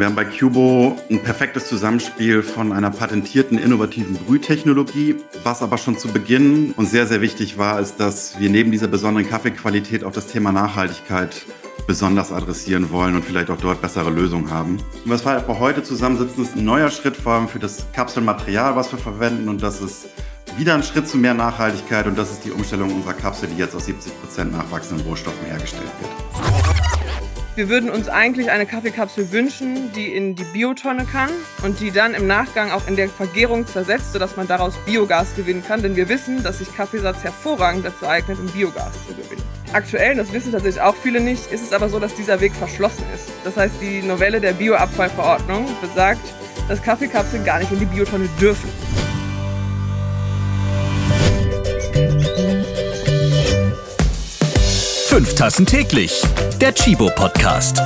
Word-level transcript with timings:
Wir 0.00 0.06
haben 0.06 0.14
bei 0.14 0.24
Cubo 0.24 0.98
ein 1.10 1.22
perfektes 1.22 1.68
Zusammenspiel 1.68 2.42
von 2.42 2.72
einer 2.72 2.90
patentierten, 2.90 3.58
innovativen 3.58 4.14
Brühtechnologie. 4.14 5.16
Was 5.44 5.60
aber 5.60 5.76
schon 5.76 5.98
zu 5.98 6.08
Beginn 6.08 6.72
und 6.78 6.86
sehr, 6.86 7.06
sehr 7.06 7.20
wichtig 7.20 7.58
war, 7.58 7.78
ist, 7.78 8.00
dass 8.00 8.40
wir 8.40 8.48
neben 8.48 8.70
dieser 8.72 8.88
besonderen 8.88 9.28
Kaffeequalität 9.28 10.02
auch 10.02 10.12
das 10.12 10.28
Thema 10.28 10.52
Nachhaltigkeit 10.52 11.44
besonders 11.86 12.32
adressieren 12.32 12.90
wollen 12.90 13.14
und 13.14 13.26
vielleicht 13.26 13.50
auch 13.50 13.58
dort 13.58 13.82
bessere 13.82 14.08
Lösungen 14.08 14.50
haben. 14.50 14.78
Und 15.04 15.10
was 15.10 15.26
wir 15.26 15.32
aber 15.32 15.58
heute 15.58 15.82
zusammensitzen, 15.82 16.44
ist 16.44 16.56
ein 16.56 16.64
neuer 16.64 16.88
Schritt 16.88 17.18
vor 17.18 17.34
allem 17.34 17.48
für 17.48 17.58
das 17.58 17.84
Kapselmaterial, 17.92 18.76
was 18.76 18.90
wir 18.92 18.98
verwenden 18.98 19.50
und 19.50 19.62
das 19.62 19.82
ist 19.82 20.08
wieder 20.56 20.76
ein 20.76 20.82
Schritt 20.82 21.10
zu 21.10 21.18
mehr 21.18 21.34
Nachhaltigkeit 21.34 22.06
und 22.06 22.16
das 22.16 22.30
ist 22.30 22.46
die 22.46 22.52
Umstellung 22.52 22.90
unserer 22.90 23.12
Kapsel, 23.12 23.50
die 23.50 23.58
jetzt 23.58 23.74
aus 23.74 23.84
70 23.84 24.18
Prozent 24.18 24.52
nachwachsenden 24.52 25.06
Rohstoffen 25.06 25.44
hergestellt 25.44 25.92
wird. 26.00 26.89
Wir 27.56 27.68
würden 27.68 27.90
uns 27.90 28.08
eigentlich 28.08 28.48
eine 28.50 28.64
Kaffeekapsel 28.64 29.32
wünschen, 29.32 29.92
die 29.92 30.14
in 30.14 30.36
die 30.36 30.44
Biotonne 30.44 31.04
kann 31.04 31.30
und 31.64 31.80
die 31.80 31.90
dann 31.90 32.14
im 32.14 32.28
Nachgang 32.28 32.70
auch 32.70 32.86
in 32.86 32.94
der 32.94 33.08
Vergärung 33.08 33.66
zersetzt, 33.66 34.12
sodass 34.12 34.36
man 34.36 34.46
daraus 34.46 34.76
Biogas 34.86 35.34
gewinnen 35.34 35.64
kann. 35.66 35.82
Denn 35.82 35.96
wir 35.96 36.08
wissen, 36.08 36.44
dass 36.44 36.58
sich 36.58 36.72
Kaffeesatz 36.74 37.24
hervorragend 37.24 37.84
dazu 37.84 38.06
eignet, 38.06 38.38
um 38.38 38.46
Biogas 38.46 38.92
zu 39.08 39.14
gewinnen. 39.14 39.42
Aktuell, 39.72 40.14
das 40.14 40.32
wissen 40.32 40.52
tatsächlich 40.52 40.80
auch 40.80 40.94
viele 40.94 41.20
nicht, 41.20 41.50
ist 41.50 41.64
es 41.64 41.72
aber 41.72 41.88
so, 41.88 41.98
dass 41.98 42.14
dieser 42.14 42.40
Weg 42.40 42.54
verschlossen 42.54 43.04
ist. 43.12 43.30
Das 43.42 43.56
heißt, 43.56 43.74
die 43.80 44.02
Novelle 44.02 44.40
der 44.40 44.52
Bioabfallverordnung 44.52 45.66
besagt, 45.80 46.22
dass 46.68 46.80
Kaffeekapseln 46.80 47.44
gar 47.44 47.58
nicht 47.58 47.72
in 47.72 47.80
die 47.80 47.84
Biotonne 47.84 48.28
dürfen. 48.40 48.70
Fünf 55.10 55.34
Tassen 55.34 55.66
täglich. 55.66 56.22
Der 56.60 56.72
Chibo 56.72 57.10
Podcast. 57.16 57.78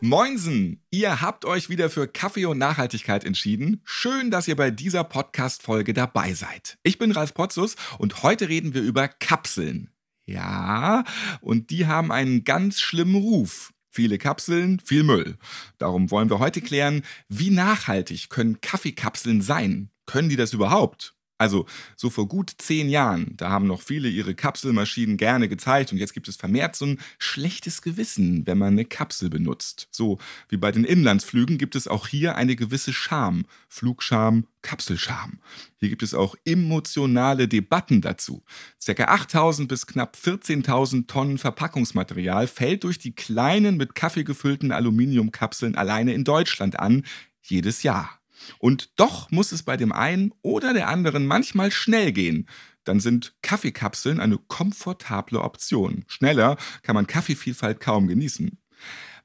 Moinsen! 0.00 0.82
Ihr 0.90 1.20
habt 1.20 1.44
euch 1.44 1.68
wieder 1.68 1.90
für 1.90 2.08
Kaffee 2.08 2.46
und 2.46 2.56
Nachhaltigkeit 2.56 3.22
entschieden. 3.22 3.82
Schön, 3.84 4.30
dass 4.30 4.48
ihr 4.48 4.56
bei 4.56 4.70
dieser 4.70 5.04
Podcast-Folge 5.04 5.92
dabei 5.92 6.32
seid. 6.32 6.78
Ich 6.84 6.96
bin 6.96 7.12
Ralf 7.12 7.34
Potzus 7.34 7.76
und 7.98 8.22
heute 8.22 8.48
reden 8.48 8.72
wir 8.72 8.80
über 8.80 9.06
Kapseln. 9.06 9.90
Ja, 10.24 11.04
und 11.42 11.68
die 11.68 11.86
haben 11.86 12.10
einen 12.10 12.44
ganz 12.44 12.80
schlimmen 12.80 13.16
Ruf. 13.16 13.74
Viele 13.90 14.16
Kapseln, 14.16 14.80
viel 14.80 15.02
Müll. 15.02 15.36
Darum 15.76 16.10
wollen 16.10 16.30
wir 16.30 16.38
heute 16.38 16.62
klären, 16.62 17.02
wie 17.28 17.50
nachhaltig 17.50 18.30
können 18.30 18.62
Kaffeekapseln 18.62 19.42
sein? 19.42 19.90
Können 20.06 20.30
die 20.30 20.36
das 20.36 20.54
überhaupt? 20.54 21.17
Also 21.38 21.66
so 21.96 22.10
vor 22.10 22.26
gut 22.26 22.52
zehn 22.58 22.88
Jahren, 22.88 23.34
da 23.36 23.50
haben 23.50 23.68
noch 23.68 23.80
viele 23.80 24.08
ihre 24.08 24.34
Kapselmaschinen 24.34 25.16
gerne 25.16 25.48
gezeigt 25.48 25.92
und 25.92 25.98
jetzt 25.98 26.12
gibt 26.12 26.26
es 26.26 26.34
vermehrt 26.34 26.74
so 26.74 26.84
ein 26.86 27.00
schlechtes 27.18 27.80
Gewissen, 27.80 28.44
wenn 28.46 28.58
man 28.58 28.72
eine 28.72 28.84
Kapsel 28.84 29.30
benutzt. 29.30 29.86
So 29.92 30.18
wie 30.48 30.56
bei 30.56 30.72
den 30.72 30.82
Inlandsflügen 30.82 31.56
gibt 31.56 31.76
es 31.76 31.86
auch 31.86 32.08
hier 32.08 32.34
eine 32.34 32.56
gewisse 32.56 32.92
Scham. 32.92 33.46
Flugscham, 33.68 34.48
Kapselscham. 34.62 35.38
Hier 35.76 35.88
gibt 35.88 36.02
es 36.02 36.12
auch 36.12 36.34
emotionale 36.44 37.46
Debatten 37.46 38.00
dazu. 38.00 38.42
Circa 38.80 39.04
8000 39.04 39.68
bis 39.68 39.86
knapp 39.86 40.16
14.000 40.20 41.06
Tonnen 41.06 41.38
Verpackungsmaterial 41.38 42.48
fällt 42.48 42.82
durch 42.82 42.98
die 42.98 43.14
kleinen 43.14 43.76
mit 43.76 43.94
Kaffee 43.94 44.24
gefüllten 44.24 44.72
Aluminiumkapseln 44.72 45.76
alleine 45.76 46.14
in 46.14 46.24
Deutschland 46.24 46.80
an, 46.80 47.04
jedes 47.42 47.84
Jahr. 47.84 48.17
Und 48.58 48.98
doch 48.98 49.30
muss 49.30 49.52
es 49.52 49.62
bei 49.62 49.76
dem 49.76 49.92
einen 49.92 50.32
oder 50.42 50.72
der 50.72 50.88
anderen 50.88 51.26
manchmal 51.26 51.70
schnell 51.70 52.12
gehen. 52.12 52.48
Dann 52.84 53.00
sind 53.00 53.34
Kaffeekapseln 53.42 54.20
eine 54.20 54.38
komfortable 54.38 55.40
Option. 55.40 56.04
Schneller 56.08 56.56
kann 56.82 56.94
man 56.94 57.06
Kaffeevielfalt 57.06 57.80
kaum 57.80 58.08
genießen. 58.08 58.58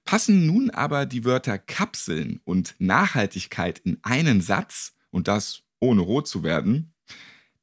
Passen 0.05 0.45
nun 0.45 0.69
aber 0.69 1.05
die 1.05 1.23
Wörter 1.23 1.57
Kapseln 1.57 2.41
und 2.43 2.75
Nachhaltigkeit 2.79 3.79
in 3.79 3.99
einen 4.03 4.41
Satz, 4.41 4.93
und 5.11 5.27
das 5.27 5.61
ohne 5.79 6.01
rot 6.01 6.27
zu 6.27 6.43
werden, 6.43 6.92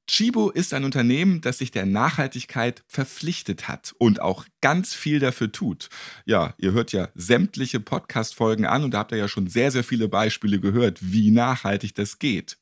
Chibo 0.06 0.50
ist 0.50 0.74
ein 0.74 0.84
Unternehmen, 0.84 1.40
das 1.40 1.58
sich 1.58 1.70
der 1.70 1.86
Nachhaltigkeit 1.86 2.82
verpflichtet 2.88 3.68
hat 3.68 3.94
und 3.98 4.20
auch 4.20 4.44
ganz 4.60 4.94
viel 4.94 5.20
dafür 5.20 5.52
tut. 5.52 5.88
Ja, 6.24 6.54
ihr 6.58 6.72
hört 6.72 6.92
ja 6.92 7.08
sämtliche 7.14 7.78
Podcast-Folgen 7.78 8.66
an 8.66 8.82
und 8.82 8.92
da 8.92 8.98
habt 8.98 9.12
ihr 9.12 9.18
ja 9.18 9.28
schon 9.28 9.46
sehr, 9.46 9.70
sehr 9.70 9.84
viele 9.84 10.08
Beispiele 10.08 10.58
gehört, 10.58 10.98
wie 11.00 11.30
nachhaltig 11.30 11.94
das 11.94 12.18
geht. 12.18 12.58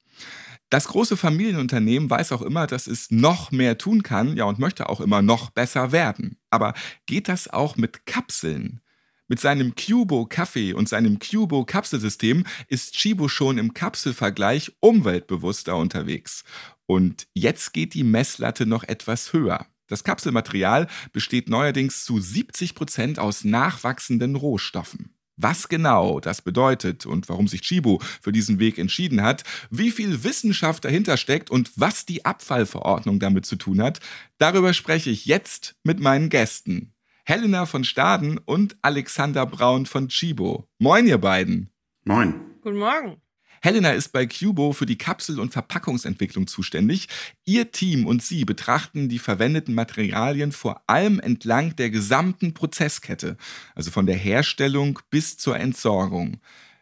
Das 0.71 0.89
große 0.89 1.17
Familienunternehmen 1.17 2.11
weiß 2.11 2.33
auch 2.33 2.43
immer, 2.43 2.67
dass 2.67 2.87
es 2.87 3.11
noch 3.11 3.51
mehr 3.51 3.79
tun 3.79 4.03
kann, 4.03 4.37
ja, 4.37 4.45
und 4.45 4.59
möchte 4.59 4.91
auch 4.91 5.01
immer 5.01 5.23
noch 5.23 5.49
besser 5.49 5.93
werden. 5.93 6.37
Aber 6.51 6.75
geht 7.07 7.29
das 7.29 7.49
auch 7.49 7.77
mit 7.77 8.05
Kapseln? 8.05 8.83
Mit 9.29 9.41
seinem 9.41 9.75
Cubo 9.75 10.27
Kaffee 10.27 10.73
und 10.73 10.89
seinem 10.89 11.19
Cubo 11.19 11.65
Kapselsystem 11.65 12.45
ist 12.69 12.95
Chibo 12.95 13.29
schon 13.29 13.59
im 13.59 13.75
Kapselvergleich 13.75 14.73
umweltbewusster 14.81 15.77
unterwegs. 15.77 16.45
Und 16.89 17.29
jetzt 17.35 17.75
geht 17.75 17.93
die 17.93 18.03
Messlatte 18.03 18.65
noch 18.65 18.83
etwas 18.83 19.35
höher. 19.35 19.67
Das 19.89 20.05
Kapselmaterial 20.05 20.87
besteht 21.13 21.49
neuerdings 21.49 22.05
zu 22.05 22.19
70 22.19 22.75
Prozent 22.75 23.19
aus 23.19 23.45
nachwachsenden 23.45 24.37
Rohstoffen. 24.37 25.15
Was 25.37 25.69
genau 25.69 26.19
das 26.19 26.43
bedeutet 26.43 27.07
und 27.07 27.29
warum 27.29 27.47
sich 27.47 27.61
Chibo 27.61 28.01
für 28.21 28.33
diesen 28.33 28.59
Weg 28.59 28.79
entschieden 28.79 29.23
hat, 29.23 29.45
wie 29.71 29.91
viel 29.91 30.25
Wissenschaft 30.25 30.85
dahinter 30.85 31.17
steckt 31.17 31.51
und 31.51 31.71
was 31.77 32.07
die 32.07 32.25
Abfallverordnung 32.25 33.21
damit 33.21 33.47
zu 33.47 33.57
tun 33.57 33.81
hat, 33.81 34.01
darüber 34.39 34.73
spreche 34.73 35.11
ich 35.11 35.27
jetzt 35.27 35.77
mit 35.85 36.01
meinen 36.01 36.31
Gästen. 36.31 36.95
Helena 37.25 37.67
von 37.67 37.85
Staden 37.85 38.39
und 38.39 38.77
Alexander 38.81 39.45
Braun 39.45 39.85
von 39.85 40.09
Chibo. 40.09 40.67
Moin, 40.79 41.07
ihr 41.07 41.19
beiden. 41.19 41.71
Moin. 42.05 42.35
Guten 42.63 42.79
Morgen. 42.79 43.21
Helena 43.61 43.93
ist 43.93 44.13
bei 44.13 44.27
Cubo 44.27 44.73
für 44.73 44.87
die 44.87 44.99
Kapsel- 44.99 45.41
und 45.41 45.53
Verpackungsentwicklung 45.53 46.47
zuständig. 46.47 47.09
Ihr 47.45 47.73
Team 47.73 48.07
und 48.07 48.23
sie 48.23 48.45
betrachten 48.45 49.09
die 49.09 49.19
verwendeten 49.19 49.75
Materialien 49.75 50.53
vor 50.53 50.83
allem 50.87 51.21
entlang 51.21 51.77
der 51.77 51.91
gesamten 51.91 52.55
Prozesskette, 52.55 53.37
also 53.75 53.91
von 53.91 54.07
der 54.07 54.17
Herstellung 54.17 54.99
bis 55.11 55.37
zur 55.37 55.59
Entsorgung. 55.59 56.39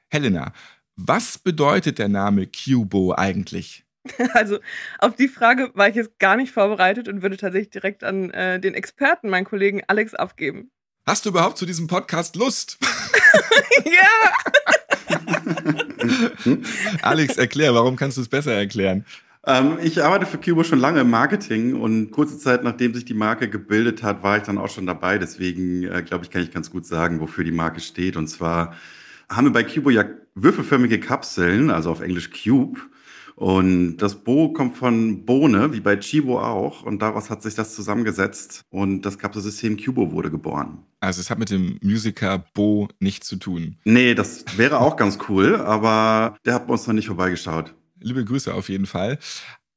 Helena, 0.09 0.53
was 0.97 1.39
bedeutet 1.39 1.99
der 1.99 2.09
Name 2.09 2.47
Cubo 2.47 3.15
eigentlich? 3.15 3.85
Also 4.35 4.59
auf 4.99 5.17
die 5.17 5.29
Frage 5.29 5.73
war 5.75 5.89
ich 5.89 5.97
jetzt 5.97 6.19
gar 6.19 6.37
nicht 6.37 6.53
vorbereitet 6.53 7.09
und 7.09 7.23
würde 7.23 7.37
tatsächlich 7.37 7.71
direkt 7.71 8.05
an 8.05 8.31
äh, 8.31 8.61
den 8.61 8.75
Experten, 8.75 9.29
meinen 9.29 9.45
Kollegen 9.45 9.83
Alex, 9.89 10.15
abgeben. 10.15 10.71
Hast 11.07 11.25
du 11.25 11.31
überhaupt 11.31 11.59
zu 11.59 11.67
diesem 11.67 11.87
Podcast 11.87 12.37
Lust? 12.37 12.79
ja! 13.85 14.33
Alex, 17.03 17.37
erklär, 17.37 17.75
warum 17.75 17.97
kannst 17.97 18.17
du 18.17 18.23
es 18.23 18.29
besser 18.29 18.53
erklären? 18.53 19.05
Ähm, 19.47 19.79
ich 19.81 20.03
arbeite 20.03 20.27
für 20.27 20.39
Cubo 20.39 20.65
schon 20.65 20.81
lange 20.81 21.01
im 21.01 21.11
Marketing 21.11 21.81
und 21.81 22.11
kurze 22.11 22.37
Zeit 22.37 22.65
nachdem 22.65 22.95
sich 22.95 23.05
die 23.05 23.15
Marke 23.15 23.49
gebildet 23.49 24.03
hat, 24.03 24.23
war 24.25 24.37
ich 24.37 24.43
dann 24.43 24.59
auch 24.59 24.69
schon 24.69 24.87
dabei. 24.87 25.19
Deswegen 25.19 25.85
äh, 25.85 26.03
glaube 26.03 26.25
ich, 26.25 26.31
kann 26.31 26.43
ich 26.43 26.51
ganz 26.51 26.71
gut 26.71 26.85
sagen, 26.85 27.21
wofür 27.21 27.45
die 27.45 27.53
Marke 27.53 27.81
steht. 27.81 28.17
Und 28.17 28.27
zwar 28.27 28.75
haben 29.29 29.47
wir 29.47 29.53
bei 29.53 29.63
Cubo 29.63 29.91
ja 29.91 30.05
würfelförmige 30.35 30.99
Kapseln, 30.99 31.71
also 31.71 31.91
auf 31.91 32.01
Englisch 32.01 32.31
Cube. 32.31 32.81
Und 33.37 33.99
das 33.99 34.25
Bo 34.25 34.53
kommt 34.55 34.79
von 34.79 35.27
Bohne, 35.27 35.73
wie 35.75 35.81
bei 35.81 35.97
Chibo 35.97 36.41
auch. 36.41 36.83
Und 36.83 37.01
daraus 37.03 37.29
hat 37.29 37.43
sich 37.43 37.55
das 37.55 37.75
zusammengesetzt 37.75 38.63
und 38.71 39.03
das 39.03 39.19
Kapselsystem 39.19 39.77
Cubo 39.77 40.11
wurde 40.11 40.31
geboren. 40.31 40.79
Also 41.01 41.21
es 41.21 41.29
hat 41.29 41.39
mit 41.39 41.51
dem 41.51 41.79
Musiker 41.83 42.45
Bo 42.55 42.89
nichts 42.99 43.29
zu 43.29 43.37
tun. 43.37 43.77
Nee, 43.85 44.15
das 44.15 44.45
wäre 44.57 44.81
auch 44.81 44.97
ganz 44.97 45.19
cool, 45.29 45.57
aber 45.57 46.37
der 46.47 46.55
hat 46.55 46.67
bei 46.67 46.73
uns 46.73 46.87
noch 46.87 46.95
nicht 46.95 47.09
vorbeigeschaut. 47.09 47.75
Liebe 48.01 48.25
Grüße 48.25 48.53
auf 48.53 48.71
jeden 48.71 48.87
Fall. 48.87 49.19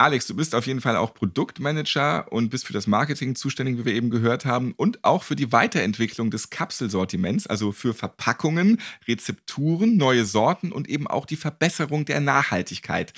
Alex, 0.02 0.28
du 0.28 0.36
bist 0.38 0.56
auf 0.56 0.66
jeden 0.66 0.80
Fall 0.80 0.96
auch 0.96 1.14
Produktmanager 1.14 2.32
und 2.32 2.52
bist 2.52 2.66
für 2.66 2.72
das 2.72 2.88
Marketing 2.88 3.36
zuständig, 3.36 3.78
wie 3.78 3.84
wir 3.84 3.94
eben 3.94 4.10
gehört 4.10 4.46
haben, 4.46 4.72
und 4.78 5.04
auch 5.04 5.24
für 5.24 5.36
die 5.36 5.52
Weiterentwicklung 5.52 6.32
des 6.32 6.50
Kapselsortiments, 6.50 7.48
also 7.48 7.74
für 7.74 7.94
Verpackungen, 7.94 8.80
Rezepturen, 9.10 9.98
neue 9.98 10.24
Sorten 10.24 10.72
und 10.72 10.88
eben 10.88 11.06
auch 11.06 11.26
die 11.26 11.36
Verbesserung 11.36 12.06
der 12.06 12.22
Nachhaltigkeit 12.22 13.12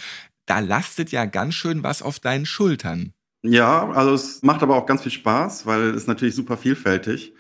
da 0.52 0.60
lastet 0.60 1.14
ja 1.14 1.24
ganz 1.24 1.54
schön 1.54 1.82
was 1.82 2.02
auf 2.02 2.20
deinen 2.20 2.46
Schultern. 2.46 3.14
Ja, 3.42 3.90
also 3.92 4.14
es 4.14 4.44
macht 4.44 4.62
aber 4.64 4.76
auch 4.76 4.86
ganz 4.86 5.02
viel 5.02 5.12
Spaß, 5.14 5.66
weil 5.66 5.92
es 5.92 6.08
natürlich 6.08 6.36
super 6.36 6.58
vielfältig 6.58 7.34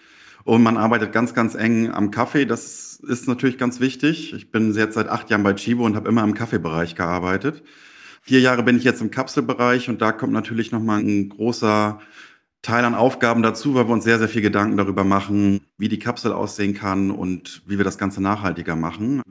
und 0.45 0.63
man 0.63 0.77
arbeitet 0.77 1.11
ganz, 1.11 1.33
ganz 1.33 1.53
eng 1.53 1.91
am 1.91 2.09
Kaffee. 2.09 2.45
Das 2.45 3.01
ist 3.01 3.27
natürlich 3.27 3.57
ganz 3.57 3.81
wichtig. 3.81 4.31
Ich 4.33 4.49
bin 4.49 4.73
jetzt 4.73 4.93
seit 4.93 5.09
acht 5.09 5.29
Jahren 5.29 5.43
bei 5.43 5.51
Chibo 5.51 5.85
und 5.85 5.97
habe 5.97 6.07
immer 6.07 6.23
im 6.23 6.33
Kaffeebereich 6.33 6.95
gearbeitet. 6.95 7.63
Vier 8.21 8.39
Jahre 8.39 8.63
bin 8.63 8.77
ich 8.77 8.85
jetzt 8.85 9.01
im 9.01 9.11
Kapselbereich 9.11 9.89
und 9.89 10.01
da 10.01 10.13
kommt 10.13 10.31
natürlich 10.31 10.71
nochmal 10.71 11.01
ein 11.01 11.27
großer 11.27 11.99
Teil 12.61 12.85
an 12.85 12.95
Aufgaben 12.95 13.43
dazu, 13.43 13.75
weil 13.75 13.89
wir 13.89 13.93
uns 13.93 14.05
sehr, 14.05 14.19
sehr 14.19 14.29
viel 14.29 14.41
Gedanken 14.41 14.77
darüber 14.77 15.03
machen, 15.03 15.59
wie 15.77 15.89
die 15.89 15.99
Kapsel 15.99 16.31
aussehen 16.31 16.75
kann 16.75 17.11
und 17.11 17.61
wie 17.65 17.77
wir 17.77 17.83
das 17.83 17.97
Ganze 17.97 18.23
nachhaltiger 18.23 18.77
machen. 18.77 19.21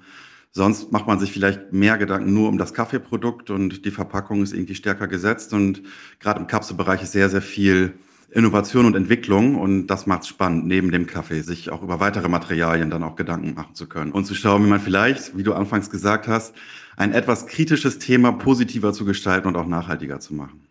Sonst 0.52 0.90
macht 0.90 1.06
man 1.06 1.20
sich 1.20 1.30
vielleicht 1.32 1.72
mehr 1.72 1.96
Gedanken 1.96 2.34
nur 2.34 2.48
um 2.48 2.58
das 2.58 2.74
Kaffeeprodukt 2.74 3.50
und 3.50 3.84
die 3.84 3.90
Verpackung 3.92 4.42
ist 4.42 4.52
irgendwie 4.52 4.74
stärker 4.74 5.06
gesetzt. 5.06 5.52
Und 5.52 5.82
gerade 6.18 6.40
im 6.40 6.48
Kapselbereich 6.48 7.02
ist 7.02 7.12
sehr, 7.12 7.30
sehr 7.30 7.42
viel 7.42 7.94
Innovation 8.32 8.86
und 8.86 8.94
Entwicklung 8.94 9.56
und 9.56 9.88
das 9.88 10.06
macht 10.06 10.26
spannend, 10.26 10.66
neben 10.66 10.92
dem 10.92 11.06
Kaffee, 11.06 11.42
sich 11.42 11.70
auch 11.70 11.82
über 11.82 11.98
weitere 11.98 12.28
Materialien 12.28 12.90
dann 12.90 13.02
auch 13.02 13.16
Gedanken 13.16 13.54
machen 13.54 13.74
zu 13.74 13.88
können 13.88 14.12
und 14.12 14.24
zu 14.24 14.34
schauen, 14.34 14.64
wie 14.64 14.68
man 14.68 14.80
vielleicht, 14.80 15.36
wie 15.36 15.42
du 15.42 15.52
anfangs 15.52 15.90
gesagt 15.90 16.28
hast, 16.28 16.54
ein 16.96 17.12
etwas 17.12 17.46
kritisches 17.46 17.98
Thema 17.98 18.32
positiver 18.32 18.92
zu 18.92 19.04
gestalten 19.04 19.48
und 19.48 19.56
auch 19.56 19.66
nachhaltiger 19.66 20.20
zu 20.20 20.34
machen. 20.34 20.69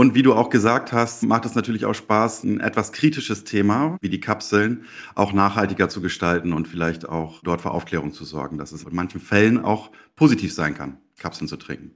Und 0.00 0.14
wie 0.14 0.22
du 0.22 0.32
auch 0.32 0.48
gesagt 0.48 0.92
hast, 0.92 1.24
macht 1.24 1.44
es 1.44 1.54
natürlich 1.54 1.84
auch 1.84 1.92
Spaß, 1.92 2.44
ein 2.44 2.60
etwas 2.60 2.92
kritisches 2.92 3.44
Thema 3.44 3.98
wie 4.00 4.08
die 4.08 4.18
Kapseln 4.18 4.86
auch 5.14 5.34
nachhaltiger 5.34 5.90
zu 5.90 6.00
gestalten 6.00 6.54
und 6.54 6.66
vielleicht 6.66 7.06
auch 7.06 7.42
dort 7.42 7.60
für 7.60 7.70
Aufklärung 7.70 8.10
zu 8.14 8.24
sorgen, 8.24 8.56
dass 8.56 8.72
es 8.72 8.84
in 8.84 8.94
manchen 8.94 9.20
Fällen 9.20 9.62
auch 9.62 9.90
positiv 10.16 10.54
sein 10.54 10.74
kann, 10.74 10.96
Kapseln 11.18 11.48
zu 11.48 11.58
trinken. 11.58 11.94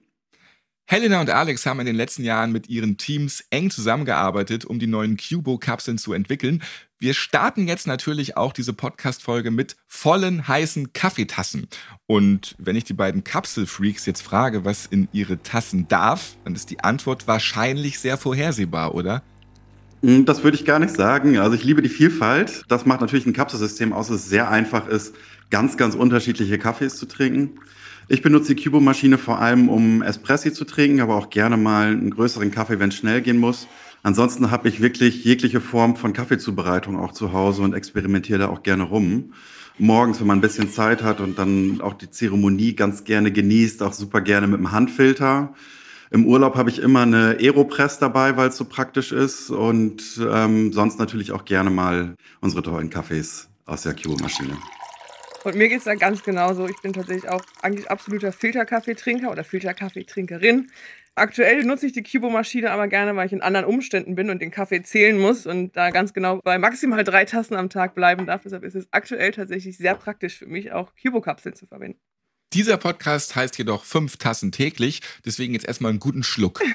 Helena 0.85 1.19
und 1.19 1.31
Alex 1.31 1.65
haben 1.65 1.81
in 1.81 1.87
den 1.87 1.97
letzten 1.97 2.25
Jahren 2.25 2.53
mit 2.53 2.69
ihren 2.69 2.99
Teams 2.99 3.43
eng 3.49 3.71
zusammengearbeitet, 3.71 4.67
um 4.67 4.79
die 4.79 4.87
neuen 4.87 5.17
Cubo-Kapseln 5.17 5.97
zu 5.97 6.13
entwickeln. 6.13 6.63
Wir 7.05 7.13
starten 7.13 7.69
jetzt 7.69 7.87
natürlich 7.87 8.39
auch 8.39 8.55
diese 8.55 8.73
Podcast-Folge 8.73 9.51
mit 9.51 9.77
vollen 9.87 10.49
heißen 10.49 10.95
Kaffeetassen. 10.95 11.69
Und 12.07 12.55
wenn 12.57 12.77
ich 12.77 12.85
die 12.85 12.95
beiden 12.95 13.25
Kapselfreaks 13.25 14.07
jetzt 14.07 14.23
frage, 14.23 14.65
was 14.65 14.87
in 14.87 15.09
ihre 15.13 15.43
Tassen 15.43 15.87
darf, 15.87 16.39
dann 16.45 16.55
ist 16.55 16.71
die 16.71 16.81
Antwort 16.81 17.29
wahrscheinlich 17.29 17.99
sehr 17.99 18.17
vorhersehbar, 18.17 18.95
oder? 18.95 19.23
Hm, 20.01 20.25
das 20.25 20.45
würde 20.45 20.57
ich 20.57 20.65
gar 20.65 20.79
nicht 20.79 20.97
sagen. 20.97 21.37
Also 21.37 21.55
ich 21.57 21.65
liebe 21.65 21.83
die 21.83 21.91
Vielfalt. 21.91 22.63
Das 22.69 22.87
macht 22.87 23.03
natürlich 23.03 23.27
ein 23.27 23.35
Kapselsystem 23.35 23.93
aus, 23.93 24.09
dass 24.09 24.21
es 24.21 24.31
sehr 24.31 24.49
einfach 24.49 24.89
ist, 24.89 25.15
ganz, 25.51 25.77
ganz 25.77 25.95
unterschiedliche 25.95 26.59
Kaffees 26.59 26.97
zu 26.97 27.05
trinken. 27.05 27.61
Ich 28.09 28.23
benutze 28.23 28.55
die 28.55 28.65
Cubo-Maschine 28.65 29.19
vor 29.19 29.41
allem, 29.41 29.69
um 29.69 30.01
Espressi 30.01 30.55
zu 30.55 30.65
trinken, 30.65 31.03
aber 31.03 31.17
auch 31.17 31.29
gerne 31.29 31.59
mal 31.59 31.89
einen 31.89 32.13
größeren 32.13 32.51
Kaffee, 32.51 32.79
wenn 32.79 32.89
es 32.89 32.97
schnell 32.97 33.21
gehen 33.21 33.37
muss. 33.37 33.69
Ansonsten 34.05 34.51
habe 34.51 34.69
ich 34.69 34.83
wirklich 34.83 35.25
jegliche 35.25 35.63
Form 35.63 35.97
von 35.97 36.13
Kaffeezubereitung 36.13 37.01
auch 37.01 37.13
zu 37.13 37.33
Hause 37.33 37.63
und 37.63 37.73
experimentiere 37.73 38.39
da 38.39 38.49
auch 38.49 38.63
gerne 38.63 38.83
rum. 38.83 39.33
Morgens, 39.79 40.21
wenn 40.21 40.27
man 40.27 40.39
ein 40.39 40.43
bisschen 40.43 40.71
Zeit 40.71 41.03
hat 41.03 41.21
und 41.21 41.39
dann 41.39 41.81
auch 41.81 41.95
die 41.95 42.11
Zeremonie 42.11 42.75
ganz 42.75 43.05
gerne 43.05 43.33
genießt, 43.33 43.83
auch 43.83 43.95
super 43.95 44.21
gerne 44.21 44.47
mit 44.47 44.59
dem 44.59 44.73
Handfilter. 44.73 45.55
Im 46.11 46.27
Urlaub 46.27 46.55
habe 46.55 46.69
ich 46.69 46.81
immer 46.81 47.01
eine 47.01 47.39
Aeropress 47.41 47.99
dabei, 47.99 48.37
weil 48.37 48.51
es 48.51 48.59
so 48.59 48.67
praktisch 48.67 49.11
ist 49.11 49.49
und 49.49 50.21
ähm, 50.21 50.75
sonst 50.75 50.99
natürlich 50.99 51.33
auch 51.33 51.47
gerne 51.47 51.71
mal 51.71 52.15
unsere 52.43 52.63
tollen 52.63 52.91
Kaffees 52.91 53.49
aus 53.65 53.83
der 53.83 53.95
Cubo-Maschine. 53.95 54.59
Und 55.45 55.57
mir 55.57 55.69
geht 55.69 55.79
es 55.79 55.85
da 55.85 55.95
ganz 55.95 56.23
genauso. 56.23 56.67
Ich 56.67 56.81
bin 56.83 56.93
tatsächlich 56.93 57.31
auch 57.31 57.43
eigentlich 57.63 57.91
absoluter 57.91 58.33
Filterkaffeetrinker 58.33 59.31
oder 59.31 59.45
Filterkaffeetrinkerin. 59.45 60.71
Aktuell 61.17 61.63
nutze 61.63 61.87
ich 61.87 61.93
die 61.93 62.03
Cubo-Maschine 62.03 62.73
aber 62.73 62.89
gerne, 62.89 63.15
weil 63.15 63.27
ich 63.27 63.33
in 63.33 63.41
anderen 63.41 63.67
Umständen 63.67 64.17
bin 64.17 64.31
und 64.31 64.43
den 64.43 64.51
Kaffee 64.51 64.83
zählen 64.83 65.17
muss 65.17 65.47
und 65.47 65.77
da 65.77 65.91
ganz 65.91 66.13
genau 66.13 66.41
bei 66.43 66.59
maximal 66.59 67.05
drei 67.05 67.25
Tassen 67.25 67.55
am 67.55 67.71
Tag 67.71 67.95
bleiben 67.95 68.27
darf. 68.27 68.43
Deshalb 68.43 68.65
ist 68.65 68.75
es 68.75 68.89
aktuell 68.91 69.31
tatsächlich 69.31 69.77
sehr 69.77 69.95
praktisch 69.95 70.37
für 70.37 70.47
mich, 70.47 70.73
auch 70.73 70.93
Cubo-Kapseln 71.01 71.55
zu 71.55 71.67
verwenden. 71.67 72.01
Dieser 72.53 72.79
Podcast 72.79 73.37
heißt 73.37 73.57
jedoch 73.59 73.85
fünf 73.85 74.17
Tassen 74.17 74.51
täglich, 74.51 75.03
deswegen 75.25 75.55
jetzt 75.55 75.67
erstmal 75.67 75.91
einen 75.91 76.01
guten 76.01 76.25
Schluck. 76.25 76.61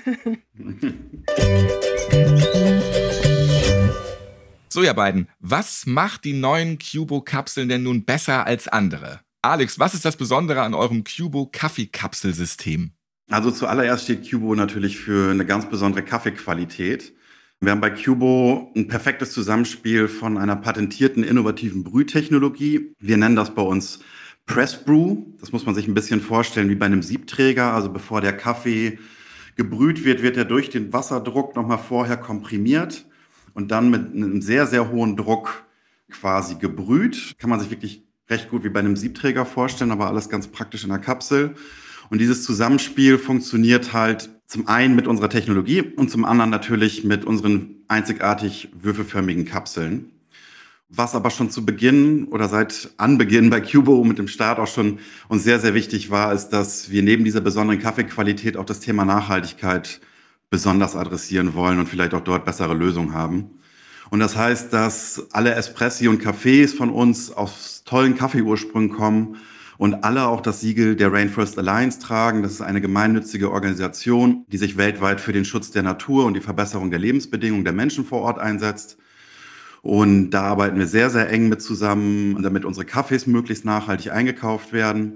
So, 4.72 4.84
ihr 4.84 4.94
beiden, 4.94 5.28
was 5.40 5.88
macht 5.88 6.26
die 6.26 6.34
neuen 6.34 6.78
Cubo-Kapseln 6.78 7.70
denn 7.70 7.82
nun 7.82 8.06
besser 8.06 8.46
als 8.46 8.68
andere? 8.68 9.20
Alex, 9.42 9.80
was 9.80 9.96
ist 9.96 10.06
das 10.06 10.16
Besondere 10.16 10.62
an 10.62 10.76
eurem 10.76 11.04
Cubo-Kaffeekapselsystem? 11.04 12.92
Also 13.30 13.52
zuallererst 13.52 14.06
steht 14.06 14.30
Cubo 14.30 14.56
natürlich 14.56 14.98
für 14.98 15.30
eine 15.30 15.46
ganz 15.46 15.70
besondere 15.70 16.04
Kaffeequalität. 16.04 17.14
Wir 17.62 17.72
haben 17.72 17.82
bei 17.82 17.92
Cubo 17.92 18.72
ein 18.76 18.88
perfektes 18.88 19.34
Zusammenspiel 19.34 20.08
von 20.08 20.40
einer 20.40 20.56
patentierten 20.56 21.24
innovativen 21.24 21.84
Brühtechnologie. 21.84 22.96
Wir 23.00 23.18
nennen 23.18 23.36
das 23.36 23.54
bei 23.54 23.62
uns 23.62 24.00
Press 24.48 24.84
Brew. 24.84 25.18
Das 25.40 25.52
muss 25.52 25.68
man 25.68 25.76
sich 25.76 25.88
ein 25.88 25.94
bisschen 25.94 26.22
vorstellen 26.22 26.70
wie 26.70 26.76
bei 26.76 26.88
einem 26.88 27.04
Siebträger. 27.04 27.72
Also 27.72 27.92
bevor 27.92 28.20
der 28.20 28.34
Kaffee 28.34 28.98
gebrüht 29.56 30.04
wird, 30.04 30.24
wird 30.24 30.36
er 30.36 30.46
durch 30.46 30.72
den 30.72 30.92
Wasserdruck 30.92 31.56
nochmal 31.56 31.78
vorher 31.78 32.18
komprimiert 32.18 33.06
und 33.54 33.70
dann 33.70 33.92
mit 33.92 34.12
einem 34.12 34.42
sehr, 34.42 34.66
sehr 34.66 34.90
hohen 34.90 35.16
Druck 35.16 35.66
quasi 36.10 36.56
gebrüht. 36.56 37.36
Kann 37.38 37.52
man 37.52 37.60
sich 37.60 37.70
wirklich 37.70 38.04
recht 38.28 38.50
gut 38.50 38.64
wie 38.64 38.70
bei 38.70 38.80
einem 38.80 38.96
Siebträger 38.96 39.46
vorstellen, 39.46 39.92
aber 39.92 40.08
alles 40.08 40.30
ganz 40.30 40.48
praktisch 40.48 40.84
in 40.84 40.90
der 40.90 40.98
Kapsel. 40.98 41.54
Und 42.10 42.20
dieses 42.20 42.44
Zusammenspiel 42.44 43.18
funktioniert 43.18 43.94
halt 43.94 44.30
zum 44.48 44.68
einen 44.68 44.96
mit 44.96 45.08
unserer 45.08 45.30
Technologie 45.30 45.82
und 45.82 46.10
zum 46.10 46.26
anderen 46.26 46.50
natürlich 46.50 47.04
mit 47.04 47.24
unseren 47.24 47.76
einzigartig 47.88 48.70
würfelförmigen 48.74 49.46
Kapseln. 49.46 50.12
Was 50.92 51.14
aber 51.14 51.30
schon 51.30 51.52
zu 51.52 51.64
Beginn 51.64 52.26
oder 52.30 52.50
seit 52.50 52.90
Anbeginn 52.98 53.52
bei 53.52 53.62
Cubo 53.62 54.04
mit 54.04 54.18
dem 54.18 54.28
Start 54.28 54.58
auch 54.58 54.68
schon 54.68 54.98
uns 55.28 55.44
sehr, 55.44 55.60
sehr 55.60 55.76
wichtig 55.76 56.10
war, 56.10 56.34
ist, 56.34 56.50
dass 56.50 56.90
wir 56.90 57.04
neben 57.04 57.24
dieser 57.24 57.42
besonderen 57.42 57.80
Kaffeequalität 57.80 58.58
auch 58.58 58.66
das 58.66 58.80
Thema 58.80 59.06
Nachhaltigkeit 59.06 60.02
besonders 60.50 60.96
adressieren 60.96 61.54
wollen 61.54 61.78
und 61.78 61.88
vielleicht 61.88 62.16
auch 62.16 62.24
dort 62.24 62.44
bessere 62.44 62.74
Lösungen 62.74 63.14
haben. 63.14 63.52
Und 64.10 64.20
das 64.20 64.36
heißt, 64.36 64.74
dass 64.74 65.28
alle 65.32 65.54
Espressi 65.54 66.08
und 66.08 66.24
Cafés 66.24 66.76
von 66.76 66.90
uns 66.90 67.32
aus 67.32 67.84
tollen 67.86 68.16
Kaffeeursprüngen 68.16 68.90
kommen 68.90 69.38
und 69.80 70.04
alle 70.04 70.28
auch 70.28 70.42
das 70.42 70.60
Siegel 70.60 70.98
der 70.98 71.14
Rainforest 71.14 71.58
Alliance 71.58 72.00
tragen. 72.00 72.44
Das 72.44 72.52
ist 72.52 72.62
eine 72.62 72.82
gemeinnützige 72.82 73.50
Organisation, 73.50 74.44
die 74.52 74.58
sich 74.58 74.76
weltweit 74.76 75.22
für 75.22 75.32
den 75.32 75.46
Schutz 75.46 75.72
der 75.72 75.84
Natur 75.84 76.26
und 76.26 76.34
die 76.34 76.42
Verbesserung 76.42 76.92
der 76.92 77.00
Lebensbedingungen 77.00 77.64
der 77.64 77.72
Menschen 77.72 78.04
vor 78.04 78.22
Ort 78.22 78.40
einsetzt. 78.40 78.98
Und 79.82 80.32
da 80.32 80.42
arbeiten 80.42 80.78
wir 80.78 80.86
sehr, 80.86 81.10
sehr 81.10 81.30
eng 81.30 81.48
mit 81.48 81.62
zusammen, 81.62 82.44
damit 82.44 82.66
unsere 82.66 82.86
Kaffees 82.86 83.26
möglichst 83.26 83.64
nachhaltig 83.64 84.12
eingekauft 84.12 84.74
werden. 84.74 85.14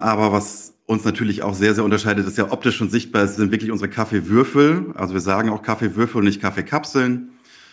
Aber 0.00 0.32
was 0.32 0.74
uns 0.86 1.04
natürlich 1.04 1.44
auch 1.44 1.54
sehr, 1.54 1.76
sehr 1.76 1.84
unterscheidet, 1.84 2.26
ist 2.26 2.36
ja 2.36 2.50
optisch 2.50 2.80
und 2.80 2.90
sichtbar, 2.90 3.22
es 3.22 3.36
sind 3.36 3.52
wirklich 3.52 3.70
unsere 3.70 3.90
Kaffeewürfel. 3.90 4.86
Also 4.96 5.14
wir 5.14 5.20
sagen 5.20 5.50
auch 5.50 5.62
Kaffeewürfel 5.62 6.18
und 6.18 6.24
nicht 6.24 6.42
Kaffeekapseln, 6.42 7.28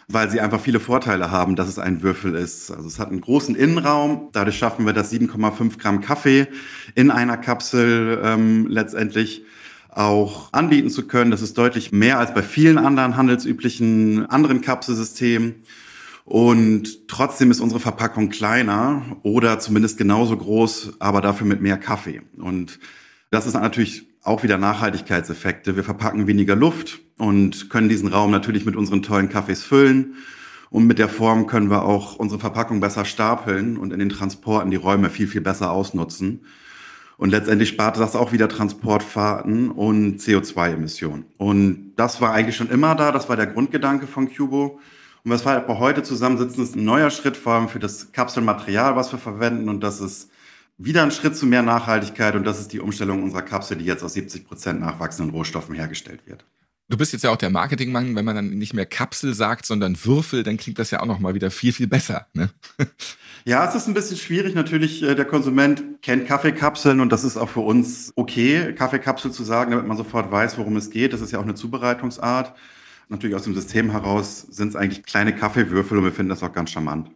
weil 0.07 0.29
sie 0.29 0.39
einfach 0.39 0.61
viele 0.61 0.79
Vorteile 0.79 1.31
haben, 1.31 1.55
dass 1.55 1.67
es 1.67 1.79
ein 1.79 2.01
Würfel 2.01 2.33
ist. 2.35 2.71
Also 2.71 2.87
es 2.87 2.97
hat 2.97 3.09
einen 3.09 3.21
großen 3.21 3.55
Innenraum, 3.55 4.29
dadurch 4.31 4.57
schaffen 4.57 4.85
wir 4.85 4.93
das 4.93 5.11
7,5 5.11 5.77
Gramm 5.77 6.01
Kaffee 6.01 6.47
in 6.95 7.11
einer 7.11 7.37
Kapsel 7.37 8.21
ähm, 8.23 8.67
letztendlich 8.67 9.43
auch 9.89 10.53
anbieten 10.53 10.89
zu 10.89 11.07
können. 11.07 11.31
Das 11.31 11.41
ist 11.41 11.57
deutlich 11.57 11.91
mehr 11.91 12.19
als 12.19 12.33
bei 12.33 12.43
vielen 12.43 12.77
anderen 12.77 13.17
handelsüblichen 13.17 14.25
anderen 14.27 14.61
Kapselsystemen. 14.61 15.55
Und 16.23 17.07
trotzdem 17.07 17.51
ist 17.51 17.61
unsere 17.61 17.79
Verpackung 17.79 18.29
kleiner 18.29 19.01
oder 19.23 19.59
zumindest 19.59 19.97
genauso 19.97 20.37
groß, 20.37 20.93
aber 20.99 21.21
dafür 21.21 21.47
mit 21.47 21.61
mehr 21.61 21.77
Kaffee. 21.77 22.21
Und 22.37 22.79
das 23.29 23.47
ist 23.47 23.53
natürlich 23.53 24.07
auch 24.27 24.43
wieder 24.43 24.57
Nachhaltigkeitseffekte. 24.57 25.75
Wir 25.75 25.83
verpacken 25.83 26.27
weniger 26.27 26.55
Luft 26.55 26.99
und 27.17 27.69
können 27.69 27.89
diesen 27.89 28.09
Raum 28.09 28.31
natürlich 28.31 28.65
mit 28.65 28.75
unseren 28.75 29.01
tollen 29.01 29.29
Kaffees 29.29 29.63
füllen. 29.63 30.15
Und 30.69 30.85
mit 30.85 30.99
der 30.99 31.07
Form 31.07 31.47
können 31.47 31.69
wir 31.69 31.83
auch 31.83 32.17
unsere 32.17 32.39
Verpackung 32.39 32.79
besser 32.79 33.05
stapeln 33.05 33.77
und 33.77 33.93
in 33.93 33.99
den 33.99 34.09
Transporten 34.09 34.69
die 34.69 34.77
Räume 34.77 35.09
viel, 35.09 35.27
viel 35.27 35.41
besser 35.41 35.71
ausnutzen. 35.71 36.41
Und 37.15 37.31
letztendlich 37.31 37.69
spart 37.69 37.97
das 37.97 38.15
auch 38.15 38.31
wieder 38.31 38.47
Transportfahrten 38.47 39.71
und 39.71 40.19
CO2-Emissionen. 40.19 41.25
Und 41.37 41.93
das 41.95 42.21
war 42.21 42.33
eigentlich 42.33 42.55
schon 42.55 42.69
immer 42.69 42.95
da. 42.95 43.11
Das 43.11 43.27
war 43.29 43.37
der 43.37 43.47
Grundgedanke 43.47 44.05
von 44.05 44.29
Cubo. 44.31 44.79
Und 45.23 45.31
was 45.31 45.45
wir 45.45 45.65
heute 45.67 46.03
zusammensitzen, 46.03 46.63
ist 46.63 46.75
ein 46.75 46.85
neuer 46.85 47.09
Schritt 47.09 47.37
vor 47.37 47.53
allem 47.53 47.69
für 47.69 47.79
das 47.79 48.11
Kapselmaterial, 48.11 48.95
was 48.95 49.11
wir 49.11 49.19
verwenden. 49.19 49.67
Und 49.67 49.81
das 49.81 49.99
ist 49.99 50.29
wieder 50.77 51.03
ein 51.03 51.11
Schritt 51.11 51.35
zu 51.35 51.45
mehr 51.45 51.63
Nachhaltigkeit 51.63 52.35
und 52.35 52.43
das 52.43 52.59
ist 52.59 52.71
die 52.73 52.79
Umstellung 52.79 53.23
unserer 53.23 53.41
Kapsel, 53.41 53.77
die 53.77 53.85
jetzt 53.85 54.03
aus 54.03 54.13
70 54.13 54.45
Prozent 54.45 54.79
nachwachsenden 54.79 55.33
Rohstoffen 55.33 55.75
hergestellt 55.75 56.27
wird. 56.27 56.45
Du 56.89 56.95
bist 56.95 57.11
jetzt 57.11 57.23
ja 57.23 57.31
auch 57.31 57.37
der 57.37 57.49
Marketingmann, 57.49 58.15
wenn 58.15 58.23
man 58.23 58.35
dann 58.35 58.49
nicht 58.49 58.73
mehr 58.73 58.85
Kapsel 58.85 59.33
sagt, 59.33 59.65
sondern 59.65 59.97
Würfel, 60.05 60.43
dann 60.43 60.55
klingt 60.55 60.79
das 60.79 60.89
ja 60.91 61.01
auch 61.01 61.05
noch 61.05 61.19
mal 61.19 61.33
wieder 61.33 61.51
viel, 61.51 61.73
viel 61.73 61.87
besser. 61.87 62.27
Ne? 62.33 62.49
Ja, 63.45 63.65
es 63.65 63.75
ist 63.75 63.87
ein 63.87 63.93
bisschen 63.93 64.17
schwierig. 64.17 64.55
Natürlich, 64.55 65.01
äh, 65.03 65.15
der 65.15 65.23
Konsument 65.23 66.01
kennt 66.01 66.27
Kaffeekapseln 66.27 66.99
und 66.99 67.13
das 67.13 67.23
ist 67.23 67.37
auch 67.37 67.47
für 67.47 67.61
uns 67.61 68.11
okay, 68.17 68.73
Kaffeekapsel 68.73 69.31
zu 69.31 69.45
sagen, 69.45 69.71
damit 69.71 69.87
man 69.87 69.95
sofort 69.95 70.29
weiß, 70.29 70.57
worum 70.57 70.75
es 70.75 70.89
geht. 70.89 71.13
Das 71.13 71.21
ist 71.21 71.31
ja 71.31 71.39
auch 71.39 71.43
eine 71.43 71.55
Zubereitungsart. 71.55 72.53
Natürlich 73.07 73.37
aus 73.37 73.43
dem 73.43 73.55
System 73.55 73.91
heraus 73.91 74.41
sind 74.41 74.67
es 74.67 74.75
eigentlich 74.75 75.03
kleine 75.03 75.33
Kaffeewürfel 75.33 75.97
und 75.97 76.03
wir 76.03 76.11
finden 76.11 76.29
das 76.29 76.43
auch 76.43 76.51
ganz 76.51 76.71
charmant. 76.71 77.09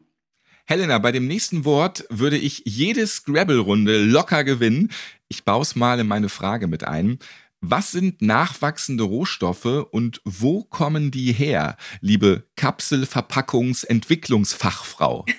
Helena, 0.66 0.98
bei 1.00 1.12
dem 1.12 1.28
nächsten 1.28 1.66
Wort 1.66 2.06
würde 2.10 2.38
ich 2.38 2.62
jede 2.66 3.06
Scrabble-Runde 3.06 4.04
locker 4.04 4.44
gewinnen. 4.44 4.90
Ich 5.28 5.44
baue 5.44 5.62
es 5.64 5.76
mal 5.76 6.00
in 6.00 6.08
meine 6.08 6.30
Frage 6.30 6.66
mit 6.68 6.84
ein. 6.84 7.20
Was 7.62 7.92
sind 7.92 8.22
nachwachsende 8.24 9.04
Rohstoffe 9.04 9.86
und 9.92 10.22
wo 10.24 10.64
kommen 10.64 11.12
die 11.12 11.32
her, 11.32 11.78
liebe 12.00 12.48
Kapselverpackungsentwicklungsfachfrau? 12.56 15.26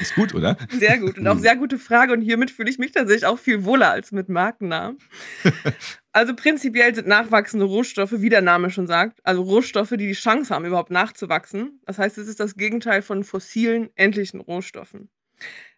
Ist 0.00 0.14
gut, 0.14 0.34
oder? 0.34 0.56
Sehr 0.70 0.98
gut 0.98 1.18
und 1.18 1.26
auch 1.26 1.38
sehr 1.38 1.56
gute 1.56 1.78
Frage 1.78 2.12
und 2.12 2.22
hiermit 2.22 2.50
fühle 2.50 2.70
ich 2.70 2.78
mich 2.78 2.92
tatsächlich 2.92 3.26
auch 3.26 3.38
viel 3.38 3.64
wohler 3.64 3.90
als 3.90 4.12
mit 4.12 4.28
Markennamen. 4.28 4.98
Also 6.16 6.34
prinzipiell 6.34 6.94
sind 6.94 7.06
nachwachsende 7.06 7.66
Rohstoffe, 7.66 8.22
wie 8.22 8.30
der 8.30 8.40
Name 8.40 8.70
schon 8.70 8.86
sagt, 8.86 9.20
also 9.22 9.42
Rohstoffe, 9.42 9.90
die 9.90 10.06
die 10.06 10.12
Chance 10.14 10.54
haben, 10.54 10.64
überhaupt 10.64 10.90
nachzuwachsen. 10.90 11.82
Das 11.84 11.98
heißt, 11.98 12.16
es 12.16 12.26
ist 12.26 12.40
das 12.40 12.56
Gegenteil 12.56 13.02
von 13.02 13.22
fossilen, 13.22 13.90
endlichen 13.96 14.40
Rohstoffen. 14.40 15.10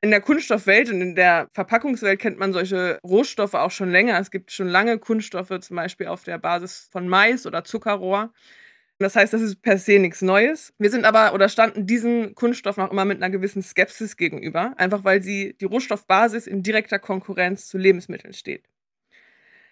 In 0.01 0.11
der 0.11 0.21
Kunststoffwelt 0.21 0.91
und 0.91 1.01
in 1.01 1.17
der 1.17 1.49
Verpackungswelt 1.55 2.21
kennt 2.21 2.39
man 2.39 2.53
solche 2.53 3.01
Rohstoffe 3.03 3.55
auch 3.55 3.73
schon 3.73 3.91
länger. 3.91 4.17
Es 4.21 4.31
gibt 4.31 4.53
schon 4.53 4.69
lange 4.69 5.01
Kunststoffe, 5.01 5.59
zum 5.59 5.75
Beispiel 5.75 6.07
auf 6.07 6.23
der 6.23 6.39
Basis 6.39 6.89
von 6.93 7.09
Mais 7.09 7.45
oder 7.45 7.65
Zuckerrohr. 7.65 8.33
Das 9.01 9.17
heißt, 9.17 9.33
das 9.33 9.43
ist 9.43 9.61
per 9.61 9.77
se 9.77 9.99
nichts 9.99 10.23
Neues. 10.23 10.73
Wir 10.79 10.93
sind 10.93 11.05
aber 11.05 11.35
oder 11.35 11.49
standen 11.49 11.85
diesen 11.85 12.37
Kunststoffen 12.37 12.85
auch 12.85 12.93
immer 12.93 13.05
mit 13.05 13.21
einer 13.21 13.31
gewissen 13.31 13.65
Skepsis 13.65 14.17
gegenüber, 14.17 14.75
einfach 14.77 15.03
weil 15.03 15.21
sie 15.21 15.57
die 15.61 15.65
Rohstoffbasis 15.65 16.47
in 16.47 16.63
direkter 16.63 17.01
Konkurrenz 17.01 17.67
zu 17.67 17.77
Lebensmitteln 17.77 18.35
steht. 18.35 18.69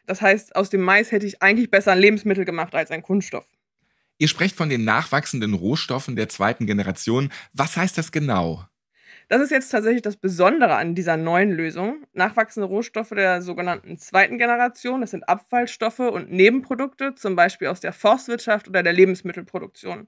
Das 0.06 0.22
heißt, 0.22 0.56
aus 0.56 0.70
dem 0.70 0.80
Mais 0.80 1.12
hätte 1.12 1.26
ich 1.26 1.42
eigentlich 1.42 1.70
besser 1.70 1.92
ein 1.92 1.98
Lebensmittel 1.98 2.44
gemacht 2.44 2.74
als 2.74 2.90
ein 2.90 3.02
Kunststoff. 3.02 3.46
Ihr 4.18 4.28
sprecht 4.28 4.56
von 4.56 4.68
den 4.68 4.84
nachwachsenden 4.84 5.54
Rohstoffen 5.54 6.16
der 6.16 6.28
zweiten 6.28 6.66
Generation. 6.66 7.30
Was 7.52 7.76
heißt 7.76 7.98
das 7.98 8.12
genau? 8.12 8.64
Das 9.28 9.42
ist 9.42 9.50
jetzt 9.50 9.70
tatsächlich 9.70 10.02
das 10.02 10.16
Besondere 10.16 10.76
an 10.76 10.94
dieser 10.94 11.16
neuen 11.16 11.50
Lösung. 11.50 12.04
Nachwachsende 12.12 12.68
Rohstoffe 12.68 13.10
der 13.10 13.42
sogenannten 13.42 13.98
zweiten 13.98 14.38
Generation, 14.38 15.00
das 15.00 15.10
sind 15.10 15.28
Abfallstoffe 15.28 15.98
und 15.98 16.30
Nebenprodukte, 16.30 17.14
zum 17.16 17.34
Beispiel 17.34 17.68
aus 17.68 17.80
der 17.80 17.92
Forstwirtschaft 17.92 18.68
oder 18.68 18.84
der 18.84 18.92
Lebensmittelproduktion. 18.92 20.06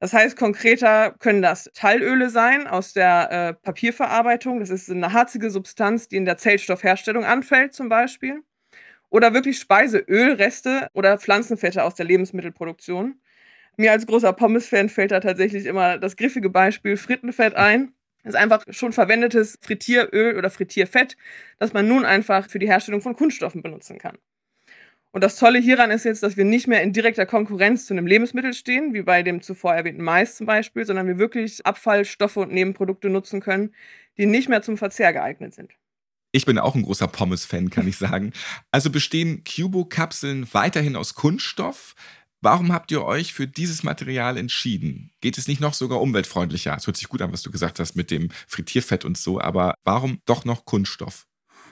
Das 0.00 0.12
heißt, 0.12 0.36
konkreter 0.36 1.14
können 1.18 1.42
das 1.42 1.70
Tallöle 1.74 2.30
sein 2.30 2.66
aus 2.66 2.92
der 2.92 3.30
äh, 3.30 3.54
Papierverarbeitung. 3.54 4.60
Das 4.60 4.70
ist 4.70 4.90
eine 4.90 5.12
harzige 5.12 5.50
Substanz, 5.50 6.08
die 6.08 6.16
in 6.16 6.24
der 6.24 6.38
Zellstoffherstellung 6.38 7.24
anfällt, 7.24 7.74
zum 7.74 7.88
Beispiel. 7.88 8.42
Oder 9.10 9.34
wirklich 9.34 9.58
Speiseölreste 9.58 10.88
oder 10.92 11.18
Pflanzenfette 11.18 11.82
aus 11.84 11.94
der 11.94 12.06
Lebensmittelproduktion. 12.06 13.20
Mir 13.76 13.92
als 13.92 14.06
großer 14.06 14.32
Pommes-Fan 14.32 14.88
fällt 14.88 15.12
da 15.12 15.20
tatsächlich 15.20 15.66
immer 15.66 15.98
das 15.98 16.16
griffige 16.16 16.50
Beispiel 16.50 16.96
Frittenfett 16.96 17.54
ein. 17.54 17.92
Das 18.24 18.34
ist 18.34 18.40
einfach 18.40 18.64
schon 18.70 18.92
verwendetes 18.92 19.58
Frittieröl 19.62 20.36
oder 20.36 20.50
Frittierfett, 20.50 21.16
das 21.58 21.72
man 21.72 21.86
nun 21.88 22.04
einfach 22.04 22.50
für 22.50 22.58
die 22.58 22.66
Herstellung 22.68 23.00
von 23.00 23.16
Kunststoffen 23.16 23.62
benutzen 23.62 23.98
kann. 23.98 24.18
Und 25.12 25.24
das 25.24 25.36
Tolle 25.36 25.58
hieran 25.58 25.90
ist 25.90 26.04
jetzt, 26.04 26.22
dass 26.22 26.36
wir 26.36 26.44
nicht 26.44 26.66
mehr 26.68 26.82
in 26.82 26.92
direkter 26.92 27.24
Konkurrenz 27.26 27.86
zu 27.86 27.94
einem 27.94 28.06
Lebensmittel 28.06 28.52
stehen, 28.52 28.92
wie 28.94 29.02
bei 29.02 29.22
dem 29.22 29.40
zuvor 29.40 29.74
erwähnten 29.74 30.02
Mais 30.02 30.36
zum 30.36 30.46
Beispiel, 30.46 30.84
sondern 30.84 31.06
wir 31.06 31.18
wirklich 31.18 31.64
Abfallstoffe 31.64 32.36
und 32.36 32.52
Nebenprodukte 32.52 33.08
nutzen 33.08 33.40
können, 33.40 33.74
die 34.18 34.26
nicht 34.26 34.48
mehr 34.48 34.62
zum 34.62 34.76
Verzehr 34.76 35.12
geeignet 35.12 35.54
sind. 35.54 35.72
Ich 36.30 36.44
bin 36.44 36.58
auch 36.58 36.74
ein 36.74 36.82
großer 36.82 37.08
Pommes-Fan, 37.08 37.70
kann 37.70 37.88
ich 37.88 37.96
sagen. 37.96 38.32
Also 38.70 38.90
bestehen 38.90 39.44
Cubo-Kapseln 39.44 40.46
weiterhin 40.52 40.94
aus 40.94 41.14
Kunststoff? 41.14 41.94
Warum 42.40 42.72
habt 42.72 42.92
ihr 42.92 43.02
euch 43.02 43.32
für 43.32 43.48
dieses 43.48 43.82
Material 43.82 44.36
entschieden? 44.36 45.10
Geht 45.20 45.38
es 45.38 45.48
nicht 45.48 45.60
noch 45.60 45.74
sogar 45.74 46.00
umweltfreundlicher? 46.00 46.76
Es 46.76 46.86
hört 46.86 46.96
sich 46.96 47.08
gut 47.08 47.22
an, 47.22 47.32
was 47.32 47.42
du 47.42 47.50
gesagt 47.50 47.80
hast 47.80 47.96
mit 47.96 48.10
dem 48.10 48.28
Frittierfett 48.46 49.04
und 49.04 49.18
so, 49.18 49.40
aber 49.40 49.74
warum 49.84 50.20
doch 50.24 50.44
noch 50.44 50.64
Kunststoff? 50.64 51.26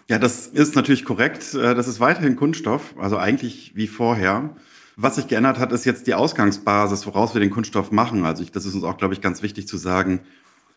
Ja, 0.08 0.18
das 0.18 0.46
ist 0.46 0.74
natürlich 0.74 1.04
korrekt. 1.04 1.54
Äh, 1.54 1.74
das 1.74 1.86
ist 1.86 2.00
weiterhin 2.00 2.36
Kunststoff, 2.36 2.94
also 2.98 3.18
eigentlich 3.18 3.72
wie 3.76 3.86
vorher. 3.86 4.56
Was 4.96 5.16
sich 5.16 5.28
geändert 5.28 5.58
hat, 5.58 5.72
ist 5.72 5.84
jetzt 5.84 6.06
die 6.06 6.14
Ausgangsbasis, 6.14 7.06
woraus 7.06 7.34
wir 7.34 7.40
den 7.40 7.50
Kunststoff 7.50 7.92
machen. 7.92 8.24
Also 8.24 8.42
ich, 8.42 8.50
das 8.50 8.64
ist 8.64 8.74
uns 8.74 8.84
auch, 8.84 8.96
glaube 8.96 9.14
ich, 9.14 9.20
ganz 9.20 9.42
wichtig 9.42 9.68
zu 9.68 9.76
sagen. 9.76 10.20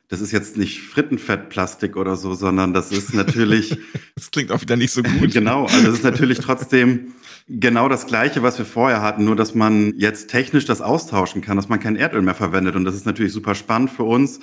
Das 0.09 0.21
ist 0.21 0.31
jetzt 0.31 0.57
nicht 0.57 0.81
Frittenfettplastik 0.81 1.95
oder 1.95 2.15
so, 2.15 2.33
sondern 2.33 2.73
das 2.73 2.91
ist 2.91 3.13
natürlich. 3.13 3.77
das 4.15 4.31
klingt 4.31 4.51
auch 4.51 4.59
wieder 4.59 4.75
nicht 4.75 4.91
so 4.91 5.03
gut. 5.03 5.31
genau, 5.31 5.65
also 5.65 5.85
das 5.85 5.95
ist 5.97 6.03
natürlich 6.03 6.39
trotzdem 6.39 7.13
genau 7.47 7.87
das 7.87 8.07
Gleiche, 8.07 8.41
was 8.41 8.57
wir 8.57 8.65
vorher 8.65 9.03
hatten, 9.03 9.23
nur 9.23 9.35
dass 9.35 9.53
man 9.53 9.93
jetzt 9.97 10.31
technisch 10.31 10.65
das 10.65 10.81
austauschen 10.81 11.41
kann, 11.41 11.57
dass 11.57 11.69
man 11.69 11.79
kein 11.79 11.95
Erdöl 11.95 12.23
mehr 12.23 12.33
verwendet. 12.33 12.75
Und 12.75 12.85
das 12.85 12.95
ist 12.95 13.05
natürlich 13.05 13.33
super 13.33 13.53
spannend 13.53 13.91
für 13.91 14.03
uns, 14.03 14.39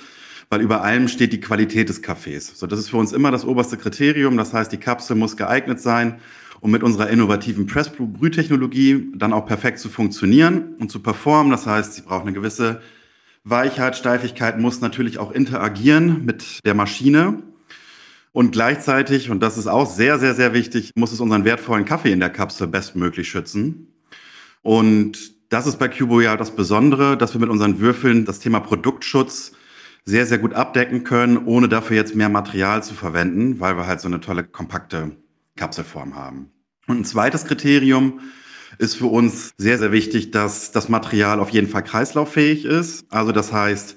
weil 0.49 0.61
über 0.61 0.83
allem 0.83 1.09
steht 1.09 1.33
die 1.33 1.41
Qualität 1.41 1.89
des 1.89 2.01
Kaffees. 2.01 2.57
So, 2.57 2.65
das 2.65 2.79
ist 2.79 2.89
für 2.89 2.97
uns 2.97 3.11
immer 3.11 3.31
das 3.31 3.43
oberste 3.43 3.75
Kriterium. 3.75 4.37
Das 4.37 4.53
heißt, 4.53 4.71
die 4.71 4.77
Kapsel 4.77 5.17
muss 5.17 5.35
geeignet 5.35 5.81
sein, 5.81 6.15
um 6.61 6.71
mit 6.71 6.81
unserer 6.81 7.09
innovativen 7.09 7.67
Press-Brühtechnologie 7.67 9.11
dann 9.15 9.33
auch 9.33 9.45
perfekt 9.45 9.79
zu 9.79 9.89
funktionieren 9.89 10.75
und 10.79 10.91
zu 10.91 11.01
performen. 11.01 11.51
Das 11.51 11.65
heißt, 11.65 11.93
sie 11.93 12.03
braucht 12.03 12.21
eine 12.21 12.31
gewisse 12.31 12.81
Weichheit, 13.49 13.95
Steifigkeit, 13.95 14.59
muss 14.59 14.81
natürlich 14.81 15.19
auch 15.19 15.31
interagieren 15.31 16.25
mit 16.25 16.59
der 16.65 16.73
Maschine. 16.73 17.43
Und 18.33 18.51
gleichzeitig, 18.51 19.29
und 19.29 19.41
das 19.41 19.57
ist 19.57 19.67
auch 19.67 19.89
sehr, 19.89 20.19
sehr, 20.19 20.35
sehr 20.35 20.53
wichtig, 20.53 20.91
muss 20.95 21.11
es 21.11 21.19
unseren 21.19 21.45
wertvollen 21.45 21.85
Kaffee 21.85 22.11
in 22.11 22.19
der 22.19 22.29
Kapsel 22.29 22.67
bestmöglich 22.67 23.29
schützen. 23.29 23.93
Und 24.61 25.31
das 25.49 25.65
ist 25.65 25.79
bei 25.79 25.87
Cubo 25.87 26.19
ja 26.19 26.35
das 26.35 26.55
Besondere, 26.55 27.17
dass 27.17 27.33
wir 27.33 27.39
mit 27.39 27.49
unseren 27.49 27.79
Würfeln 27.79 28.25
das 28.25 28.39
Thema 28.39 28.59
Produktschutz 28.59 29.53
sehr, 30.03 30.25
sehr 30.25 30.37
gut 30.39 30.53
abdecken 30.53 31.03
können, 31.03 31.37
ohne 31.37 31.69
dafür 31.69 31.95
jetzt 31.95 32.15
mehr 32.15 32.29
Material 32.29 32.83
zu 32.83 32.93
verwenden, 32.93 33.59
weil 33.59 33.77
wir 33.77 33.87
halt 33.87 34.01
so 34.01 34.07
eine 34.07 34.19
tolle, 34.19 34.43
kompakte 34.43 35.11
Kapselform 35.55 36.15
haben. 36.15 36.51
Und 36.87 36.99
ein 36.99 37.05
zweites 37.05 37.45
Kriterium 37.45 38.19
ist 38.77 38.95
für 38.95 39.07
uns 39.07 39.51
sehr, 39.57 39.77
sehr 39.77 39.91
wichtig, 39.91 40.31
dass 40.31 40.71
das 40.71 40.89
Material 40.89 41.39
auf 41.39 41.49
jeden 41.49 41.67
Fall 41.67 41.83
kreislauffähig 41.83 42.65
ist. 42.65 43.05
Also 43.09 43.31
das 43.31 43.51
heißt, 43.51 43.95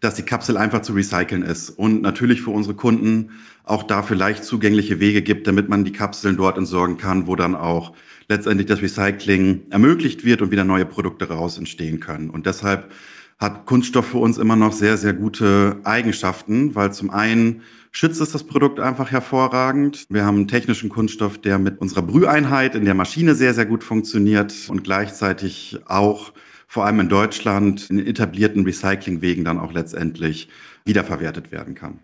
dass 0.00 0.14
die 0.14 0.22
Kapsel 0.22 0.56
einfach 0.56 0.82
zu 0.82 0.92
recyceln 0.92 1.42
ist 1.42 1.70
und 1.70 2.02
natürlich 2.02 2.42
für 2.42 2.50
unsere 2.50 2.74
Kunden 2.74 3.30
auch 3.64 3.82
dafür 3.82 4.16
leicht 4.16 4.44
zugängliche 4.44 5.00
Wege 5.00 5.22
gibt, 5.22 5.46
damit 5.46 5.68
man 5.68 5.84
die 5.84 5.92
Kapseln 5.92 6.36
dort 6.36 6.58
entsorgen 6.58 6.98
kann, 6.98 7.26
wo 7.26 7.34
dann 7.34 7.54
auch 7.54 7.94
letztendlich 8.28 8.66
das 8.66 8.82
Recycling 8.82 9.62
ermöglicht 9.70 10.24
wird 10.24 10.42
und 10.42 10.50
wieder 10.50 10.64
neue 10.64 10.86
Produkte 10.86 11.28
raus 11.28 11.58
entstehen 11.58 12.00
können. 12.00 12.30
Und 12.30 12.46
deshalb 12.46 12.90
hat 13.38 13.66
Kunststoff 13.66 14.06
für 14.06 14.18
uns 14.18 14.38
immer 14.38 14.56
noch 14.56 14.72
sehr, 14.72 14.96
sehr 14.96 15.12
gute 15.12 15.78
Eigenschaften, 15.84 16.74
weil 16.74 16.92
zum 16.92 17.10
einen 17.10 17.62
schützt 17.92 18.20
es 18.20 18.32
das 18.32 18.44
Produkt 18.44 18.80
einfach 18.80 19.10
hervorragend. 19.10 20.06
Wir 20.08 20.24
haben 20.24 20.36
einen 20.36 20.48
technischen 20.48 20.88
Kunststoff, 20.88 21.38
der 21.38 21.58
mit 21.58 21.80
unserer 21.80 22.02
Brüheinheit 22.02 22.74
in 22.74 22.84
der 22.84 22.94
Maschine 22.94 23.34
sehr, 23.34 23.52
sehr 23.52 23.66
gut 23.66 23.84
funktioniert 23.84 24.54
und 24.68 24.84
gleichzeitig 24.84 25.78
auch 25.86 26.32
vor 26.66 26.86
allem 26.86 27.00
in 27.00 27.08
Deutschland 27.08 27.88
in 27.90 28.04
etablierten 28.04 28.64
Recyclingwegen 28.64 29.44
dann 29.44 29.58
auch 29.58 29.72
letztendlich 29.72 30.48
wiederverwertet 30.84 31.52
werden 31.52 31.74
kann. 31.74 32.00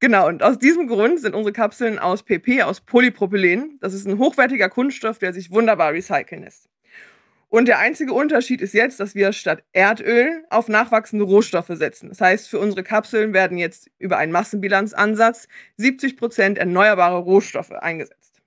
Genau, 0.00 0.28
und 0.28 0.42
aus 0.42 0.58
diesem 0.58 0.88
Grund 0.88 1.20
sind 1.20 1.34
unsere 1.34 1.52
Kapseln 1.52 1.98
aus 1.98 2.24
PP, 2.24 2.62
aus 2.62 2.80
Polypropylen. 2.80 3.78
Das 3.80 3.94
ist 3.94 4.06
ein 4.06 4.18
hochwertiger 4.18 4.68
Kunststoff, 4.68 5.18
der 5.18 5.32
sich 5.32 5.50
wunderbar 5.50 5.92
recyceln 5.92 6.42
lässt. 6.42 6.68
Und 7.52 7.68
der 7.68 7.78
einzige 7.80 8.14
Unterschied 8.14 8.62
ist 8.62 8.72
jetzt, 8.72 8.98
dass 8.98 9.14
wir 9.14 9.34
statt 9.34 9.62
Erdöl 9.74 10.42
auf 10.48 10.68
nachwachsende 10.68 11.26
Rohstoffe 11.26 11.68
setzen. 11.68 12.08
Das 12.08 12.22
heißt, 12.22 12.48
für 12.48 12.58
unsere 12.58 12.82
Kapseln 12.82 13.34
werden 13.34 13.58
jetzt 13.58 13.90
über 13.98 14.16
einen 14.16 14.32
Massenbilanzansatz 14.32 15.48
70 15.76 16.16
Prozent 16.16 16.56
erneuerbare 16.56 17.18
Rohstoffe 17.18 17.72
eingesetzt. 17.72 18.40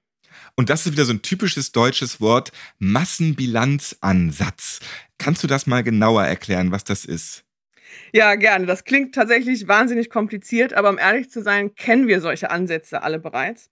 Und 0.55 0.71
das 0.71 0.87
ist 0.87 0.93
wieder 0.93 1.05
so 1.05 1.13
ein 1.13 1.21
typisches 1.21 1.71
deutsches 1.71 2.19
Wort, 2.19 2.51
Massenbilanzansatz. 2.79 4.79
Kannst 5.19 5.43
du 5.43 5.47
das 5.47 5.67
mal 5.67 5.83
genauer 5.83 6.23
erklären, 6.23 6.71
was 6.71 6.83
das 6.83 7.05
ist? 7.05 7.43
Ja, 8.11 8.33
gerne. 8.33 8.65
Das 8.65 8.85
klingt 8.85 9.13
tatsächlich 9.13 9.67
wahnsinnig 9.67 10.09
kompliziert, 10.09 10.73
aber 10.73 10.89
um 10.89 10.97
ehrlich 10.97 11.29
zu 11.29 11.43
sein, 11.43 11.75
kennen 11.75 12.07
wir 12.07 12.21
solche 12.21 12.49
Ansätze 12.49 13.03
alle 13.03 13.19
bereits. 13.19 13.69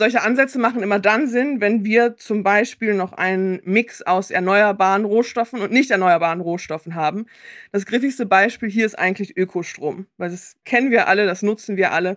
Solche 0.00 0.22
Ansätze 0.22 0.58
machen 0.58 0.82
immer 0.82 0.98
dann 0.98 1.28
Sinn, 1.28 1.60
wenn 1.60 1.84
wir 1.84 2.16
zum 2.16 2.42
Beispiel 2.42 2.94
noch 2.94 3.12
einen 3.12 3.60
Mix 3.64 4.00
aus 4.00 4.30
erneuerbaren 4.30 5.04
Rohstoffen 5.04 5.60
und 5.60 5.72
nicht 5.72 5.90
erneuerbaren 5.90 6.40
Rohstoffen 6.40 6.94
haben. 6.94 7.26
Das 7.70 7.84
griffigste 7.84 8.24
Beispiel 8.24 8.70
hier 8.70 8.86
ist 8.86 8.98
eigentlich 8.98 9.36
Ökostrom, 9.36 10.06
weil 10.16 10.30
das 10.30 10.56
kennen 10.64 10.90
wir 10.90 11.06
alle, 11.06 11.26
das 11.26 11.42
nutzen 11.42 11.76
wir 11.76 11.92
alle. 11.92 12.16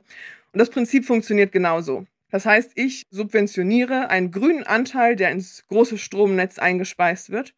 Und 0.54 0.60
das 0.60 0.70
Prinzip 0.70 1.04
funktioniert 1.04 1.52
genauso. 1.52 2.06
Das 2.32 2.46
heißt, 2.46 2.72
ich 2.76 3.04
subventioniere 3.10 4.10
einen 4.10 4.32
grünen 4.32 4.64
Anteil, 4.64 5.18
der 5.18 5.32
ins 5.32 5.68
große 5.68 5.98
Stromnetz 5.98 6.60
eingespeist 6.60 7.32
wird. 7.32 7.54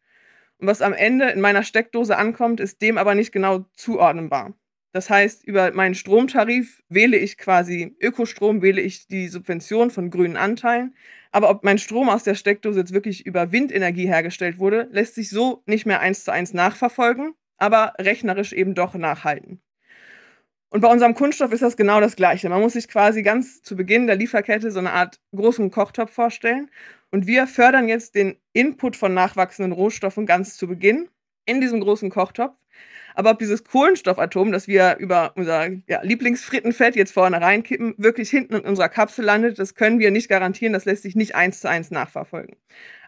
Und 0.58 0.66
was 0.66 0.82
am 0.82 0.92
Ende 0.92 1.30
in 1.30 1.40
meiner 1.40 1.62
Steckdose 1.62 2.16
ankommt, 2.18 2.58
ist 2.58 2.82
dem 2.82 2.98
aber 2.98 3.14
nicht 3.14 3.30
genau 3.30 3.64
zuordnenbar. 3.76 4.54
Das 4.96 5.10
heißt, 5.10 5.44
über 5.44 5.72
meinen 5.72 5.94
Stromtarif 5.94 6.82
wähle 6.88 7.18
ich 7.18 7.36
quasi 7.36 7.94
Ökostrom, 8.00 8.62
wähle 8.62 8.80
ich 8.80 9.06
die 9.06 9.28
Subvention 9.28 9.90
von 9.90 10.08
grünen 10.08 10.38
Anteilen. 10.38 10.96
Aber 11.32 11.50
ob 11.50 11.64
mein 11.64 11.76
Strom 11.76 12.08
aus 12.08 12.22
der 12.22 12.34
Steckdose 12.34 12.80
jetzt 12.80 12.94
wirklich 12.94 13.26
über 13.26 13.52
Windenergie 13.52 14.06
hergestellt 14.06 14.58
wurde, 14.58 14.88
lässt 14.90 15.14
sich 15.14 15.28
so 15.28 15.62
nicht 15.66 15.84
mehr 15.84 16.00
eins 16.00 16.24
zu 16.24 16.32
eins 16.32 16.54
nachverfolgen, 16.54 17.34
aber 17.58 17.92
rechnerisch 17.98 18.54
eben 18.54 18.74
doch 18.74 18.94
nachhalten. 18.94 19.60
Und 20.70 20.80
bei 20.80 20.88
unserem 20.88 21.14
Kunststoff 21.14 21.52
ist 21.52 21.62
das 21.62 21.76
genau 21.76 22.00
das 22.00 22.16
Gleiche. 22.16 22.48
Man 22.48 22.62
muss 22.62 22.72
sich 22.72 22.88
quasi 22.88 23.22
ganz 23.22 23.60
zu 23.60 23.76
Beginn 23.76 24.06
der 24.06 24.16
Lieferkette 24.16 24.70
so 24.70 24.78
eine 24.78 24.92
Art 24.92 25.20
großen 25.34 25.70
Kochtopf 25.70 26.10
vorstellen. 26.10 26.70
Und 27.10 27.26
wir 27.26 27.46
fördern 27.46 27.86
jetzt 27.86 28.14
den 28.14 28.38
Input 28.54 28.96
von 28.96 29.12
nachwachsenden 29.12 29.72
Rohstoffen 29.72 30.24
ganz 30.24 30.56
zu 30.56 30.66
Beginn 30.66 31.10
in 31.44 31.60
diesem 31.60 31.82
großen 31.82 32.08
Kochtopf. 32.08 32.56
Aber 33.16 33.30
ob 33.30 33.38
dieses 33.38 33.64
Kohlenstoffatom, 33.64 34.52
das 34.52 34.68
wir 34.68 34.98
über 34.98 35.32
unser 35.36 35.68
ja, 35.88 36.02
Lieblingsfrittenfett 36.02 36.96
jetzt 36.96 37.12
vorne 37.12 37.40
reinkippen, 37.40 37.94
wirklich 37.96 38.28
hinten 38.28 38.56
in 38.56 38.60
unserer 38.60 38.90
Kapsel 38.90 39.24
landet, 39.24 39.58
das 39.58 39.74
können 39.74 39.98
wir 39.98 40.10
nicht 40.10 40.28
garantieren. 40.28 40.74
Das 40.74 40.84
lässt 40.84 41.02
sich 41.02 41.16
nicht 41.16 41.34
eins 41.34 41.60
zu 41.60 41.68
eins 41.70 41.90
nachverfolgen. 41.90 42.56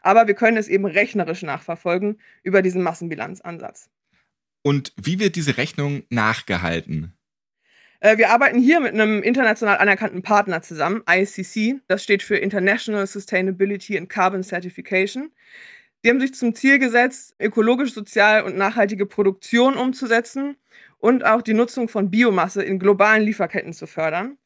Aber 0.00 0.26
wir 0.26 0.32
können 0.32 0.56
es 0.56 0.66
eben 0.66 0.86
rechnerisch 0.86 1.42
nachverfolgen 1.42 2.18
über 2.42 2.62
diesen 2.62 2.82
Massenbilanzansatz. 2.82 3.90
Und 4.62 4.94
wie 4.96 5.18
wird 5.20 5.36
diese 5.36 5.58
Rechnung 5.58 6.04
nachgehalten? 6.08 7.12
Äh, 8.00 8.16
wir 8.16 8.30
arbeiten 8.30 8.58
hier 8.58 8.80
mit 8.80 8.94
einem 8.94 9.22
international 9.22 9.76
anerkannten 9.76 10.22
Partner 10.22 10.62
zusammen, 10.62 11.02
ICC. 11.06 11.82
Das 11.86 12.02
steht 12.02 12.22
für 12.22 12.38
International 12.38 13.06
Sustainability 13.06 13.98
and 13.98 14.08
Carbon 14.08 14.42
Certification. 14.42 15.32
Die 16.04 16.10
haben 16.10 16.20
sich 16.20 16.34
zum 16.34 16.54
Ziel 16.54 16.78
gesetzt, 16.78 17.34
ökologisch, 17.40 17.92
sozial 17.92 18.44
und 18.44 18.56
nachhaltige 18.56 19.06
Produktion 19.06 19.76
umzusetzen 19.76 20.56
und 20.98 21.24
auch 21.24 21.42
die 21.42 21.54
Nutzung 21.54 21.88
von 21.88 22.10
Biomasse 22.10 22.62
in 22.62 22.78
globalen 22.78 23.22
Lieferketten 23.22 23.72
zu 23.72 23.86
fördern. 23.86 24.38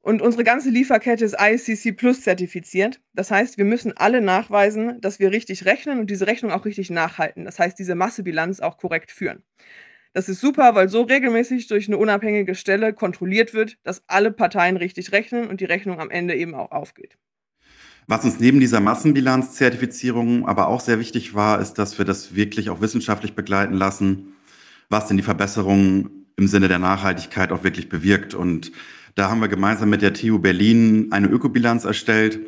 Und 0.00 0.20
unsere 0.20 0.44
ganze 0.44 0.68
Lieferkette 0.70 1.24
ist 1.24 1.36
ICC 1.40 1.96
Plus 1.96 2.20
zertifiziert. 2.20 3.00
Das 3.14 3.30
heißt, 3.30 3.56
wir 3.58 3.64
müssen 3.64 3.96
alle 3.96 4.20
nachweisen, 4.20 5.00
dass 5.00 5.18
wir 5.18 5.30
richtig 5.30 5.64
rechnen 5.64 5.98
und 5.98 6.10
diese 6.10 6.26
Rechnung 6.26 6.52
auch 6.52 6.66
richtig 6.66 6.90
nachhalten. 6.90 7.46
Das 7.46 7.58
heißt, 7.58 7.78
diese 7.78 7.94
Massebilanz 7.94 8.60
auch 8.60 8.76
korrekt 8.76 9.10
führen. 9.10 9.42
Das 10.12 10.28
ist 10.28 10.40
super, 10.40 10.74
weil 10.74 10.88
so 10.88 11.02
regelmäßig 11.02 11.66
durch 11.68 11.88
eine 11.88 11.98
unabhängige 11.98 12.54
Stelle 12.54 12.92
kontrolliert 12.92 13.54
wird, 13.54 13.78
dass 13.82 14.04
alle 14.06 14.30
Parteien 14.30 14.76
richtig 14.76 15.10
rechnen 15.12 15.48
und 15.48 15.60
die 15.60 15.64
Rechnung 15.64 15.98
am 16.00 16.10
Ende 16.10 16.34
eben 16.36 16.54
auch 16.54 16.70
aufgeht. 16.70 17.16
Was 18.06 18.24
uns 18.24 18.38
neben 18.38 18.60
dieser 18.60 18.80
Massenbilanzzertifizierung 18.80 20.46
aber 20.46 20.68
auch 20.68 20.80
sehr 20.80 20.98
wichtig 20.98 21.34
war, 21.34 21.60
ist, 21.60 21.74
dass 21.74 21.96
wir 21.96 22.04
das 22.04 22.34
wirklich 22.34 22.68
auch 22.68 22.82
wissenschaftlich 22.82 23.34
begleiten 23.34 23.74
lassen, 23.74 24.34
was 24.90 25.06
denn 25.06 25.16
die 25.16 25.22
Verbesserung 25.22 26.10
im 26.36 26.46
Sinne 26.46 26.68
der 26.68 26.78
Nachhaltigkeit 26.78 27.50
auch 27.50 27.64
wirklich 27.64 27.88
bewirkt. 27.88 28.34
Und 28.34 28.72
da 29.14 29.30
haben 29.30 29.40
wir 29.40 29.48
gemeinsam 29.48 29.88
mit 29.88 30.02
der 30.02 30.12
TU 30.12 30.38
Berlin 30.38 31.08
eine 31.12 31.28
Ökobilanz 31.28 31.84
erstellt 31.84 32.40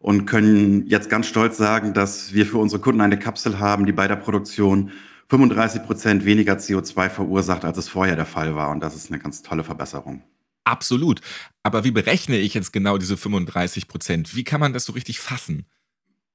und 0.00 0.26
können 0.26 0.86
jetzt 0.86 1.08
ganz 1.08 1.26
stolz 1.26 1.56
sagen, 1.56 1.94
dass 1.94 2.34
wir 2.34 2.44
für 2.44 2.58
unsere 2.58 2.80
Kunden 2.80 3.00
eine 3.00 3.18
Kapsel 3.18 3.60
haben, 3.60 3.86
die 3.86 3.92
bei 3.92 4.08
der 4.08 4.16
Produktion 4.16 4.90
35 5.28 5.84
Prozent 5.84 6.24
weniger 6.24 6.54
CO2 6.54 7.10
verursacht, 7.10 7.64
als 7.64 7.78
es 7.78 7.88
vorher 7.88 8.16
der 8.16 8.26
Fall 8.26 8.54
war. 8.54 8.70
Und 8.70 8.80
das 8.80 8.96
ist 8.96 9.10
eine 9.10 9.20
ganz 9.20 9.42
tolle 9.42 9.62
Verbesserung. 9.62 10.22
Absolut. 10.66 11.20
Aber 11.62 11.84
wie 11.84 11.92
berechne 11.92 12.38
ich 12.38 12.54
jetzt 12.54 12.72
genau 12.72 12.98
diese 12.98 13.16
35 13.16 13.86
Prozent? 13.86 14.34
Wie 14.34 14.42
kann 14.42 14.60
man 14.60 14.72
das 14.72 14.84
so 14.84 14.92
richtig 14.92 15.20
fassen? 15.20 15.64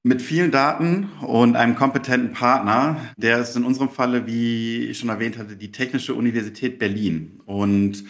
Mit 0.02 0.22
vielen 0.22 0.50
Daten 0.50 1.10
und 1.20 1.54
einem 1.54 1.76
kompetenten 1.76 2.32
Partner, 2.32 2.96
der 3.16 3.38
ist 3.38 3.54
in 3.56 3.64
unserem 3.64 3.90
Falle, 3.90 4.26
wie 4.26 4.86
ich 4.86 4.98
schon 4.98 5.10
erwähnt 5.10 5.38
hatte, 5.38 5.54
die 5.54 5.70
Technische 5.70 6.14
Universität 6.14 6.78
Berlin. 6.78 7.40
Und 7.44 8.04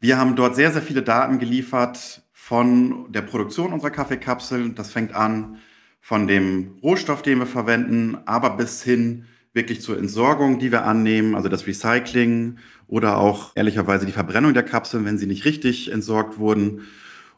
wir 0.00 0.18
haben 0.18 0.36
dort 0.36 0.54
sehr, 0.54 0.70
sehr 0.70 0.82
viele 0.82 1.02
Daten 1.02 1.38
geliefert 1.38 2.22
von 2.32 3.10
der 3.10 3.22
Produktion 3.22 3.72
unserer 3.72 3.90
Kaffeekapseln. 3.90 4.74
Das 4.74 4.92
fängt 4.92 5.14
an 5.14 5.56
von 5.98 6.28
dem 6.28 6.76
Rohstoff, 6.82 7.22
den 7.22 7.38
wir 7.38 7.46
verwenden, 7.46 8.18
aber 8.26 8.50
bis 8.50 8.82
hin 8.82 9.24
wirklich 9.54 9.80
zur 9.80 9.96
Entsorgung, 9.96 10.58
die 10.58 10.72
wir 10.72 10.84
annehmen, 10.84 11.34
also 11.34 11.48
das 11.48 11.66
Recycling 11.66 12.58
oder 12.88 13.18
auch 13.18 13.52
ehrlicherweise 13.54 14.04
die 14.04 14.12
Verbrennung 14.12 14.52
der 14.52 14.64
Kapseln, 14.64 15.04
wenn 15.04 15.16
sie 15.16 15.26
nicht 15.26 15.44
richtig 15.44 15.90
entsorgt 15.90 16.38
wurden. 16.38 16.82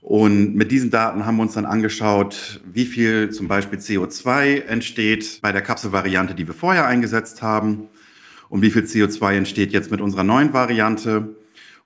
Und 0.00 0.54
mit 0.54 0.70
diesen 0.72 0.90
Daten 0.90 1.26
haben 1.26 1.36
wir 1.36 1.42
uns 1.42 1.54
dann 1.54 1.66
angeschaut, 1.66 2.60
wie 2.72 2.86
viel 2.86 3.30
zum 3.30 3.48
Beispiel 3.48 3.78
CO2 3.78 4.62
entsteht 4.62 5.40
bei 5.42 5.52
der 5.52 5.62
Kapselvariante, 5.62 6.34
die 6.34 6.46
wir 6.46 6.54
vorher 6.54 6.86
eingesetzt 6.86 7.42
haben 7.42 7.88
und 8.48 8.62
wie 8.62 8.70
viel 8.70 8.82
CO2 8.82 9.34
entsteht 9.34 9.72
jetzt 9.72 9.90
mit 9.90 10.00
unserer 10.00 10.24
neuen 10.24 10.52
Variante. 10.52 11.36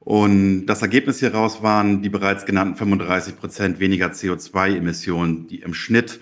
Und 0.00 0.66
das 0.66 0.82
Ergebnis 0.82 1.20
hieraus 1.20 1.62
waren 1.62 2.02
die 2.02 2.08
bereits 2.08 2.46
genannten 2.46 2.76
35 2.76 3.36
Prozent 3.36 3.80
weniger 3.80 4.08
CO2-Emissionen, 4.08 5.46
die 5.48 5.60
im 5.60 5.74
Schnitt 5.74 6.20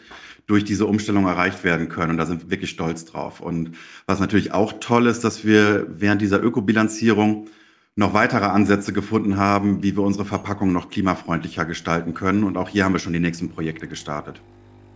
durch 0.48 0.64
diese 0.64 0.86
Umstellung 0.86 1.26
erreicht 1.26 1.62
werden 1.62 1.88
können. 1.88 2.12
Und 2.12 2.16
da 2.16 2.26
sind 2.26 2.42
wir 2.42 2.50
wirklich 2.50 2.70
stolz 2.70 3.04
drauf. 3.04 3.40
Und 3.40 3.76
was 4.06 4.18
natürlich 4.18 4.52
auch 4.52 4.72
toll 4.80 5.06
ist, 5.06 5.22
dass 5.22 5.44
wir 5.44 5.86
während 5.88 6.20
dieser 6.20 6.42
Ökobilanzierung 6.42 7.46
noch 7.94 8.14
weitere 8.14 8.46
Ansätze 8.46 8.92
gefunden 8.92 9.36
haben, 9.36 9.82
wie 9.82 9.94
wir 9.94 10.02
unsere 10.02 10.24
Verpackung 10.24 10.72
noch 10.72 10.88
klimafreundlicher 10.88 11.64
gestalten 11.64 12.14
können. 12.14 12.44
Und 12.44 12.56
auch 12.56 12.70
hier 12.70 12.84
haben 12.84 12.94
wir 12.94 12.98
schon 12.98 13.12
die 13.12 13.20
nächsten 13.20 13.50
Projekte 13.50 13.88
gestartet. 13.88 14.40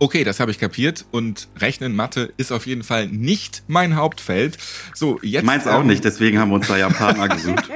Okay, 0.03 0.25
das 0.25 0.41
habe 0.41 0.51
ich 0.51 0.59
kapiert. 0.59 1.05
Und 1.11 1.47
Rechnen, 1.55 1.95
Mathe 1.95 2.33
ist 2.35 2.51
auf 2.51 2.65
jeden 2.65 2.83
Fall 2.83 3.07
nicht 3.07 3.63
mein 3.67 3.95
Hauptfeld. 3.95 4.57
So, 4.93 5.17
jetzt. 5.21 5.45
Meins 5.45 5.65
auch 5.65 5.79
ähm, 5.79 5.87
nicht, 5.87 6.03
deswegen 6.03 6.39
haben 6.39 6.49
wir 6.49 6.55
uns 6.55 6.67
da 6.67 6.75
ja 6.75 6.89
Partner 6.89 7.29
gesucht. 7.29 7.69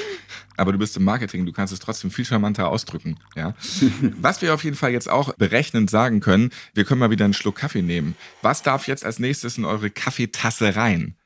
Aber 0.56 0.72
du 0.72 0.78
bist 0.78 0.96
im 0.96 1.04
Marketing, 1.04 1.44
du 1.44 1.52
kannst 1.52 1.74
es 1.74 1.80
trotzdem 1.80 2.10
viel 2.10 2.24
charmanter 2.24 2.70
ausdrücken. 2.70 3.18
Ja? 3.36 3.54
Was 4.00 4.40
wir 4.40 4.54
auf 4.54 4.64
jeden 4.64 4.78
Fall 4.78 4.92
jetzt 4.92 5.10
auch 5.10 5.34
berechnend 5.34 5.90
sagen 5.90 6.20
können, 6.20 6.52
wir 6.72 6.86
können 6.86 7.00
mal 7.00 7.10
wieder 7.10 7.26
einen 7.26 7.34
Schluck 7.34 7.56
Kaffee 7.56 7.82
nehmen. 7.82 8.16
Was 8.40 8.62
darf 8.62 8.88
jetzt 8.88 9.04
als 9.04 9.18
nächstes 9.18 9.58
in 9.58 9.66
eure 9.66 9.90
Kaffeetasse 9.90 10.76
rein? 10.76 11.16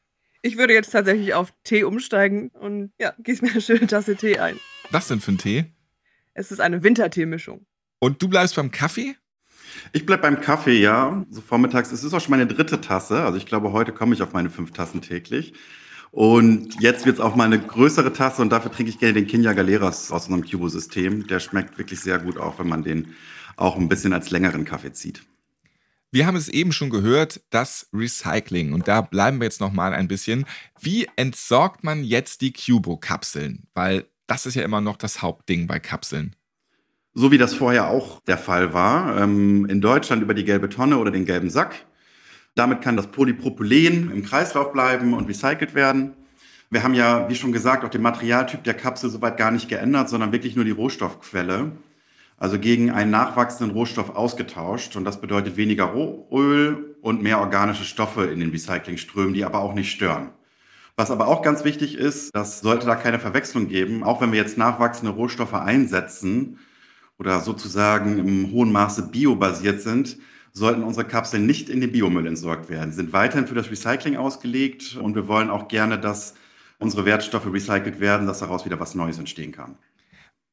Ich 0.42 0.58
würde 0.58 0.74
jetzt 0.74 0.90
tatsächlich 0.90 1.34
auf 1.34 1.52
Tee 1.62 1.84
umsteigen 1.84 2.48
und 2.48 2.90
ja, 2.98 3.12
gieß 3.20 3.42
mir 3.42 3.52
eine 3.52 3.60
schöne 3.60 3.86
Tasse 3.86 4.16
Tee 4.16 4.40
ein. 4.40 4.58
Was 4.90 5.06
denn 5.06 5.20
für 5.20 5.30
ein 5.30 5.38
Tee? 5.38 5.66
Es 6.34 6.50
ist 6.50 6.58
eine 6.58 6.82
Winterteemischung. 6.82 7.64
Und 8.00 8.20
du 8.20 8.28
bleibst 8.28 8.56
beim 8.56 8.72
Kaffee? 8.72 9.14
Ich 9.92 10.06
bleib 10.06 10.22
beim 10.22 10.40
Kaffee, 10.40 10.80
ja. 10.80 11.24
So 11.30 11.40
vormittags. 11.40 11.92
Es 11.92 12.04
ist 12.04 12.14
auch 12.14 12.20
schon 12.20 12.30
meine 12.30 12.46
dritte 12.46 12.80
Tasse. 12.80 13.24
Also 13.24 13.38
ich 13.38 13.46
glaube, 13.46 13.72
heute 13.72 13.92
komme 13.92 14.14
ich 14.14 14.22
auf 14.22 14.32
meine 14.32 14.50
fünf 14.50 14.72
Tassen 14.72 15.00
täglich. 15.00 15.54
Und 16.10 16.80
jetzt 16.80 17.04
wird 17.04 17.16
es 17.16 17.20
auch 17.20 17.36
mal 17.36 17.44
eine 17.44 17.60
größere 17.60 18.12
Tasse 18.12 18.40
und 18.40 18.50
dafür 18.50 18.72
trinke 18.72 18.90
ich 18.90 18.98
gerne 18.98 19.14
den 19.14 19.26
Kinja 19.26 19.52
Galeras 19.52 20.10
aus 20.10 20.28
unserem 20.28 20.48
Cubo-System. 20.48 21.26
Der 21.26 21.38
schmeckt 21.38 21.76
wirklich 21.76 22.00
sehr 22.00 22.18
gut, 22.18 22.38
auch 22.38 22.58
wenn 22.58 22.68
man 22.68 22.82
den 22.82 23.14
auch 23.56 23.76
ein 23.76 23.88
bisschen 23.88 24.12
als 24.12 24.30
längeren 24.30 24.64
Kaffee 24.64 24.92
zieht. 24.92 25.22
Wir 26.10 26.26
haben 26.26 26.36
es 26.36 26.48
eben 26.48 26.72
schon 26.72 26.88
gehört, 26.88 27.42
das 27.50 27.88
Recycling. 27.92 28.72
Und 28.72 28.88
da 28.88 29.02
bleiben 29.02 29.38
wir 29.38 29.44
jetzt 29.44 29.60
noch 29.60 29.72
mal 29.72 29.92
ein 29.92 30.08
bisschen. 30.08 30.46
Wie 30.80 31.06
entsorgt 31.16 31.84
man 31.84 32.02
jetzt 32.02 32.40
die 32.40 32.52
Cubo-Kapseln? 32.52 33.66
Weil 33.74 34.06
das 34.26 34.46
ist 34.46 34.54
ja 34.54 34.62
immer 34.62 34.80
noch 34.80 34.96
das 34.96 35.20
Hauptding 35.20 35.66
bei 35.66 35.78
Kapseln. 35.78 36.34
So 37.18 37.32
wie 37.32 37.38
das 37.38 37.52
vorher 37.52 37.88
auch 37.88 38.20
der 38.28 38.38
Fall 38.38 38.72
war. 38.72 39.20
Ähm, 39.20 39.66
in 39.66 39.80
Deutschland 39.80 40.22
über 40.22 40.34
die 40.34 40.44
gelbe 40.44 40.68
Tonne 40.68 40.98
oder 40.98 41.10
den 41.10 41.24
gelben 41.24 41.50
Sack. 41.50 41.84
Damit 42.54 42.80
kann 42.80 42.96
das 42.96 43.08
Polypropylen 43.08 44.12
im 44.12 44.24
Kreislauf 44.24 44.72
bleiben 44.72 45.14
und 45.14 45.28
recycelt 45.28 45.74
werden. 45.74 46.12
Wir 46.70 46.84
haben 46.84 46.94
ja, 46.94 47.28
wie 47.28 47.34
schon 47.34 47.50
gesagt, 47.50 47.84
auch 47.84 47.88
den 47.88 48.02
Materialtyp 48.02 48.62
der 48.62 48.74
Kapsel 48.74 49.10
soweit 49.10 49.36
gar 49.36 49.50
nicht 49.50 49.68
geändert, 49.68 50.08
sondern 50.08 50.30
wirklich 50.30 50.54
nur 50.54 50.64
die 50.64 50.70
Rohstoffquelle. 50.70 51.72
Also 52.36 52.60
gegen 52.60 52.92
einen 52.92 53.10
nachwachsenden 53.10 53.76
Rohstoff 53.76 54.10
ausgetauscht. 54.14 54.94
Und 54.94 55.04
das 55.04 55.20
bedeutet 55.20 55.56
weniger 55.56 55.86
Rohöl 55.86 56.94
und 57.02 57.20
mehr 57.20 57.40
organische 57.40 57.82
Stoffe 57.82 58.26
in 58.26 58.38
den 58.38 58.50
Recyclingströmen, 58.50 59.34
die 59.34 59.44
aber 59.44 59.58
auch 59.58 59.74
nicht 59.74 59.90
stören. 59.90 60.30
Was 60.94 61.10
aber 61.10 61.26
auch 61.26 61.42
ganz 61.42 61.64
wichtig 61.64 61.96
ist, 61.96 62.30
das 62.32 62.60
sollte 62.60 62.86
da 62.86 62.94
keine 62.94 63.18
Verwechslung 63.18 63.66
geben, 63.66 64.04
auch 64.04 64.20
wenn 64.20 64.30
wir 64.30 64.38
jetzt 64.38 64.56
nachwachsende 64.56 65.12
Rohstoffe 65.12 65.54
einsetzen 65.54 66.60
oder 67.18 67.40
sozusagen 67.40 68.18
im 68.18 68.52
hohen 68.52 68.72
Maße 68.72 69.08
biobasiert 69.10 69.80
sind, 69.80 70.18
sollten 70.52 70.82
unsere 70.82 71.06
Kapseln 71.06 71.46
nicht 71.46 71.68
in 71.68 71.80
den 71.80 71.92
Biomüll 71.92 72.26
entsorgt 72.26 72.68
werden. 72.68 72.90
Sie 72.90 72.96
sind 72.96 73.12
weiterhin 73.12 73.46
für 73.46 73.54
das 73.54 73.70
Recycling 73.70 74.16
ausgelegt 74.16 74.96
und 74.96 75.14
wir 75.14 75.28
wollen 75.28 75.50
auch 75.50 75.68
gerne, 75.68 75.98
dass 75.98 76.34
unsere 76.78 77.04
Wertstoffe 77.04 77.52
recycelt 77.52 78.00
werden, 78.00 78.26
dass 78.26 78.38
daraus 78.38 78.64
wieder 78.64 78.80
was 78.80 78.94
Neues 78.94 79.18
entstehen 79.18 79.52
kann. 79.52 79.76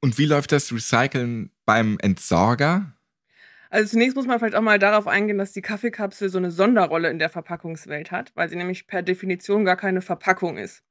Und 0.02 0.18
wie 0.18 0.26
läuft 0.26 0.52
das 0.52 0.72
Recyceln 0.72 1.52
beim 1.66 1.98
Entsorger? 2.00 2.94
Also 3.70 3.90
zunächst 3.92 4.16
muss 4.16 4.28
man 4.28 4.40
vielleicht 4.40 4.56
auch 4.56 4.62
mal 4.62 4.80
darauf 4.80 5.08
eingehen, 5.08 5.38
dass 5.38 5.52
die 5.52 5.62
Kaffeekapsel 5.62 6.30
so 6.30 6.38
eine 6.38 6.52
Sonderrolle 6.52 7.10
in 7.10 7.20
der 7.20 7.30
Verpackungswelt 7.30 8.12
hat, 8.12 8.32
weil 8.36 8.48
sie 8.48 8.56
nämlich 8.56 8.88
per 8.88 9.02
Definition 9.02 9.66
gar 9.66 9.76
keine 9.76 10.02
Verpackung 10.02 10.58
ist. 10.58 10.84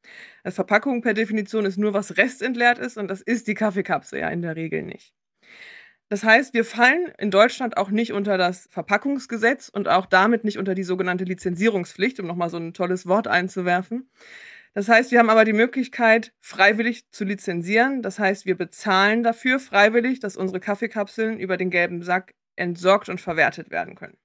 Eine 0.43 0.53
Verpackung 0.53 1.01
per 1.01 1.15
Definition 1.15 1.65
ist 1.65 1.79
nur, 1.79 1.95
was 1.95 2.17
restentleert 2.17 2.79
ist 2.79 2.99
und 2.99 3.09
das 3.09 3.21
ist 3.21 3.47
die 3.47 3.55
Kaffeekapsel 3.55 4.19
ja 4.21 4.29
in 4.29 4.43
der 4.43 4.57
Regel 4.57 4.83
nicht. 4.83 5.15
Das 6.09 6.23
heißt, 6.23 6.55
wir 6.55 6.65
fallen 6.65 7.13
in 7.19 7.31
Deutschland 7.31 7.77
auch 7.77 7.91
nicht 7.91 8.13
unter 8.13 8.37
das 8.37 8.69
Verpackungsgesetz 8.71 9.69
und 9.69 9.89
auch 9.89 10.07
damit 10.07 10.45
nicht 10.45 10.59
unter 10.59 10.75
die 10.75 10.85
sogenannte 10.85 11.25
Lizenzierungspflicht, 11.25 12.21
um 12.21 12.27
nochmal 12.27 12.51
so 12.51 12.59
ein 12.59 12.75
tolles 12.75 13.07
Wort 13.07 13.27
einzuwerfen. 13.27 14.11
Das 14.75 14.89
heißt, 14.89 15.13
wir 15.13 15.21
haben 15.21 15.31
aber 15.31 15.45
die 15.45 15.53
Möglichkeit, 15.53 16.33
freiwillig 16.41 17.11
zu 17.11 17.25
lizenzieren. 17.25 18.03
Das 18.03 18.19
heißt, 18.19 18.45
wir 18.45 18.57
bezahlen 18.57 19.23
dafür 19.23 19.61
freiwillig, 19.61 20.21
dass 20.21 20.37
unsere 20.37 20.61
Kaffeekapseln 20.61 21.39
über 21.39 21.57
den 21.57 21.71
gelben 21.71 22.03
Sack 22.03 22.35
entsorgt 22.57 23.09
und 23.09 23.21
verwertet 23.21 23.71
werden 23.71 23.95
können. 23.95 24.19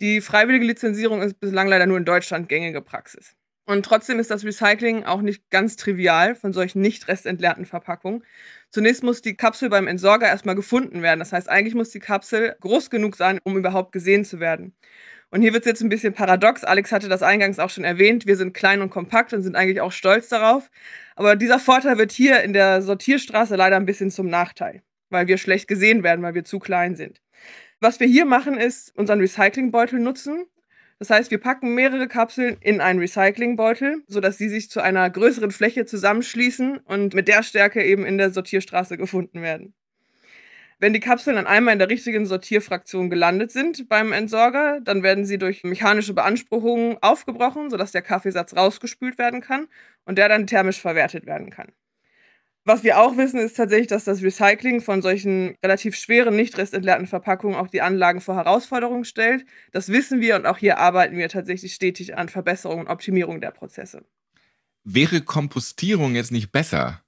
Die 0.00 0.20
freiwillige 0.20 0.64
Lizenzierung 0.64 1.20
ist 1.20 1.38
bislang 1.40 1.68
leider 1.68 1.86
nur 1.86 1.98
in 1.98 2.04
Deutschland 2.04 2.48
gängige 2.48 2.80
Praxis. 2.80 3.36
Und 3.64 3.84
trotzdem 3.84 4.18
ist 4.18 4.30
das 4.30 4.44
Recycling 4.44 5.04
auch 5.04 5.20
nicht 5.20 5.48
ganz 5.50 5.76
trivial 5.76 6.34
von 6.34 6.52
solchen 6.52 6.80
nicht 6.80 7.06
restentleerten 7.06 7.66
Verpackungen. 7.66 8.24
Zunächst 8.72 9.02
muss 9.02 9.20
die 9.20 9.36
Kapsel 9.36 9.68
beim 9.68 9.86
Entsorger 9.86 10.26
erstmal 10.26 10.54
gefunden 10.54 11.02
werden. 11.02 11.20
Das 11.20 11.32
heißt, 11.32 11.48
eigentlich 11.48 11.74
muss 11.74 11.90
die 11.90 11.98
Kapsel 12.00 12.56
groß 12.60 12.88
genug 12.88 13.16
sein, 13.16 13.38
um 13.44 13.58
überhaupt 13.58 13.92
gesehen 13.92 14.24
zu 14.24 14.40
werden. 14.40 14.74
Und 15.30 15.42
hier 15.42 15.52
wird 15.52 15.64
es 15.64 15.68
jetzt 15.68 15.82
ein 15.82 15.90
bisschen 15.90 16.14
paradox. 16.14 16.64
Alex 16.64 16.90
hatte 16.90 17.08
das 17.08 17.22
eingangs 17.22 17.58
auch 17.58 17.68
schon 17.68 17.84
erwähnt. 17.84 18.26
Wir 18.26 18.36
sind 18.36 18.54
klein 18.54 18.80
und 18.80 18.88
kompakt 18.88 19.34
und 19.34 19.42
sind 19.42 19.56
eigentlich 19.56 19.82
auch 19.82 19.92
stolz 19.92 20.28
darauf. 20.28 20.70
Aber 21.16 21.36
dieser 21.36 21.58
Vorteil 21.58 21.98
wird 21.98 22.12
hier 22.12 22.42
in 22.42 22.54
der 22.54 22.80
Sortierstraße 22.80 23.56
leider 23.56 23.76
ein 23.76 23.86
bisschen 23.86 24.10
zum 24.10 24.28
Nachteil, 24.28 24.82
weil 25.10 25.26
wir 25.26 25.36
schlecht 25.36 25.68
gesehen 25.68 26.02
werden, 26.02 26.22
weil 26.22 26.34
wir 26.34 26.44
zu 26.44 26.58
klein 26.58 26.96
sind. 26.96 27.20
Was 27.80 28.00
wir 28.00 28.06
hier 28.06 28.24
machen, 28.24 28.56
ist 28.58 28.96
unseren 28.96 29.20
Recyclingbeutel 29.20 29.98
nutzen 30.00 30.46
Das 31.02 31.10
heißt, 31.10 31.32
wir 31.32 31.38
packen 31.38 31.74
mehrere 31.74 32.06
Kapseln 32.06 32.58
in 32.60 32.80
einen 32.80 33.00
Recyclingbeutel, 33.00 34.04
sodass 34.06 34.38
sie 34.38 34.48
sich 34.48 34.70
zu 34.70 34.80
einer 34.80 35.10
größeren 35.10 35.50
Fläche 35.50 35.84
zusammenschließen 35.84 36.76
und 36.76 37.12
mit 37.12 37.26
der 37.26 37.42
Stärke 37.42 37.82
eben 37.82 38.06
in 38.06 38.18
der 38.18 38.30
Sortierstraße 38.30 38.96
gefunden 38.96 39.42
werden. 39.42 39.74
Wenn 40.78 40.92
die 40.92 41.00
Kapseln 41.00 41.34
dann 41.34 41.48
einmal 41.48 41.72
in 41.72 41.80
der 41.80 41.90
richtigen 41.90 42.24
Sortierfraktion 42.24 43.10
gelandet 43.10 43.50
sind 43.50 43.88
beim 43.88 44.12
Entsorger, 44.12 44.78
dann 44.80 45.02
werden 45.02 45.24
sie 45.24 45.38
durch 45.38 45.64
mechanische 45.64 46.14
Beanspruchungen 46.14 46.98
aufgebrochen, 47.00 47.68
sodass 47.68 47.90
der 47.90 48.02
Kaffeesatz 48.02 48.54
rausgespült 48.54 49.18
werden 49.18 49.40
kann 49.40 49.66
und 50.04 50.18
der 50.18 50.28
dann 50.28 50.46
thermisch 50.46 50.80
verwertet 50.80 51.26
werden 51.26 51.50
kann. 51.50 51.72
Was 52.64 52.84
wir 52.84 53.00
auch 53.00 53.16
wissen, 53.16 53.40
ist 53.40 53.56
tatsächlich, 53.56 53.88
dass 53.88 54.04
das 54.04 54.22
Recycling 54.22 54.80
von 54.80 55.02
solchen 55.02 55.56
relativ 55.64 55.96
schweren, 55.96 56.36
nicht 56.36 56.56
restentleerten 56.58 57.08
Verpackungen 57.08 57.56
auch 57.56 57.66
die 57.66 57.82
Anlagen 57.82 58.20
vor 58.20 58.36
Herausforderungen 58.36 59.04
stellt. 59.04 59.44
Das 59.72 59.88
wissen 59.88 60.20
wir 60.20 60.36
und 60.36 60.46
auch 60.46 60.58
hier 60.58 60.78
arbeiten 60.78 61.16
wir 61.16 61.28
tatsächlich 61.28 61.74
stetig 61.74 62.16
an 62.16 62.28
Verbesserung 62.28 62.80
und 62.80 62.88
Optimierung 62.88 63.40
der 63.40 63.50
Prozesse. 63.50 64.04
Wäre 64.84 65.22
Kompostierung 65.22 66.14
jetzt 66.14 66.30
nicht 66.30 66.52
besser? 66.52 67.02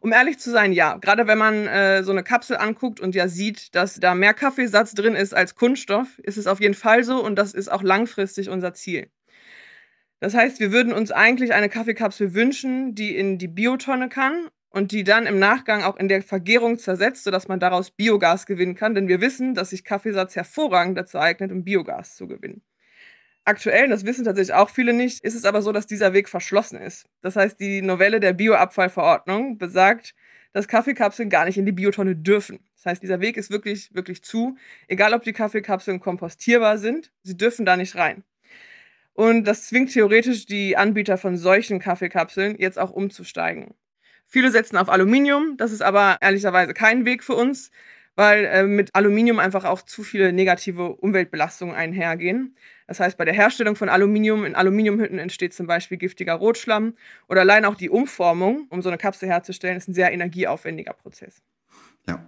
Um 0.00 0.12
ehrlich 0.12 0.38
zu 0.38 0.50
sein, 0.50 0.72
ja. 0.72 0.98
Gerade 0.98 1.26
wenn 1.26 1.38
man 1.38 1.66
äh, 1.66 2.04
so 2.04 2.12
eine 2.12 2.22
Kapsel 2.22 2.58
anguckt 2.58 3.00
und 3.00 3.14
ja 3.14 3.28
sieht, 3.28 3.74
dass 3.74 3.98
da 3.98 4.14
mehr 4.14 4.34
Kaffeesatz 4.34 4.92
drin 4.92 5.14
ist 5.14 5.34
als 5.34 5.54
Kunststoff, 5.54 6.18
ist 6.18 6.36
es 6.36 6.46
auf 6.46 6.60
jeden 6.60 6.74
Fall 6.74 7.02
so 7.02 7.24
und 7.24 7.36
das 7.36 7.54
ist 7.54 7.68
auch 7.68 7.82
langfristig 7.82 8.50
unser 8.50 8.74
Ziel. 8.74 9.10
Das 10.20 10.34
heißt, 10.34 10.60
wir 10.60 10.70
würden 10.70 10.92
uns 10.92 11.12
eigentlich 11.12 11.54
eine 11.54 11.70
Kaffeekapsel 11.70 12.34
wünschen, 12.34 12.94
die 12.94 13.16
in 13.16 13.38
die 13.38 13.48
Biotonne 13.48 14.08
kann 14.08 14.48
und 14.76 14.92
die 14.92 15.04
dann 15.04 15.24
im 15.24 15.38
Nachgang 15.38 15.82
auch 15.84 15.96
in 15.96 16.06
der 16.06 16.22
Vergärung 16.22 16.76
zersetzt, 16.76 17.24
sodass 17.24 17.48
man 17.48 17.58
daraus 17.58 17.90
Biogas 17.90 18.44
gewinnen 18.44 18.74
kann. 18.74 18.94
Denn 18.94 19.08
wir 19.08 19.22
wissen, 19.22 19.54
dass 19.54 19.70
sich 19.70 19.84
Kaffeesatz 19.84 20.36
hervorragend 20.36 20.98
dazu 20.98 21.18
eignet, 21.18 21.50
um 21.50 21.64
Biogas 21.64 22.14
zu 22.14 22.28
gewinnen. 22.28 22.60
Aktuell, 23.46 23.88
das 23.88 24.04
wissen 24.04 24.26
tatsächlich 24.26 24.52
auch 24.54 24.68
viele 24.68 24.92
nicht, 24.92 25.24
ist 25.24 25.34
es 25.34 25.46
aber 25.46 25.62
so, 25.62 25.72
dass 25.72 25.86
dieser 25.86 26.12
Weg 26.12 26.28
verschlossen 26.28 26.78
ist. 26.78 27.06
Das 27.22 27.36
heißt, 27.36 27.58
die 27.58 27.80
Novelle 27.80 28.20
der 28.20 28.34
Bioabfallverordnung 28.34 29.56
besagt, 29.56 30.14
dass 30.52 30.68
Kaffeekapseln 30.68 31.30
gar 31.30 31.46
nicht 31.46 31.56
in 31.56 31.64
die 31.64 31.72
Biotonne 31.72 32.14
dürfen. 32.14 32.58
Das 32.74 32.84
heißt, 32.84 33.02
dieser 33.02 33.22
Weg 33.22 33.38
ist 33.38 33.50
wirklich, 33.50 33.94
wirklich 33.94 34.22
zu. 34.22 34.58
Egal, 34.88 35.14
ob 35.14 35.22
die 35.22 35.32
Kaffeekapseln 35.32 36.00
kompostierbar 36.00 36.76
sind, 36.76 37.12
sie 37.22 37.38
dürfen 37.38 37.64
da 37.64 37.78
nicht 37.78 37.94
rein. 37.94 38.24
Und 39.14 39.44
das 39.44 39.68
zwingt 39.68 39.94
theoretisch 39.94 40.44
die 40.44 40.76
Anbieter 40.76 41.16
von 41.16 41.38
solchen 41.38 41.78
Kaffeekapseln 41.78 42.56
jetzt 42.58 42.78
auch 42.78 42.90
umzusteigen. 42.90 43.72
Viele 44.26 44.50
setzen 44.50 44.76
auf 44.76 44.88
Aluminium, 44.88 45.56
das 45.56 45.72
ist 45.72 45.82
aber 45.82 46.18
ehrlicherweise 46.20 46.74
kein 46.74 47.04
Weg 47.04 47.22
für 47.22 47.34
uns, 47.34 47.70
weil 48.16 48.44
äh, 48.46 48.62
mit 48.64 48.94
Aluminium 48.94 49.38
einfach 49.38 49.64
auch 49.64 49.82
zu 49.82 50.02
viele 50.02 50.32
negative 50.32 50.96
Umweltbelastungen 50.96 51.74
einhergehen. 51.74 52.56
Das 52.86 52.98
heißt, 52.98 53.18
bei 53.18 53.24
der 53.24 53.34
Herstellung 53.34 53.76
von 53.76 53.88
Aluminium 53.88 54.44
in 54.44 54.54
Aluminiumhütten 54.54 55.18
entsteht 55.18 55.54
zum 55.54 55.66
Beispiel 55.66 55.98
giftiger 55.98 56.34
Rotschlamm 56.34 56.94
oder 57.28 57.42
allein 57.42 57.64
auch 57.64 57.74
die 57.74 57.90
Umformung, 57.90 58.66
um 58.70 58.82
so 58.82 58.88
eine 58.88 58.98
Kapsel 58.98 59.28
herzustellen, 59.28 59.76
ist 59.76 59.88
ein 59.88 59.94
sehr 59.94 60.12
energieaufwendiger 60.12 60.94
Prozess. 60.94 61.42
Ja. 62.08 62.26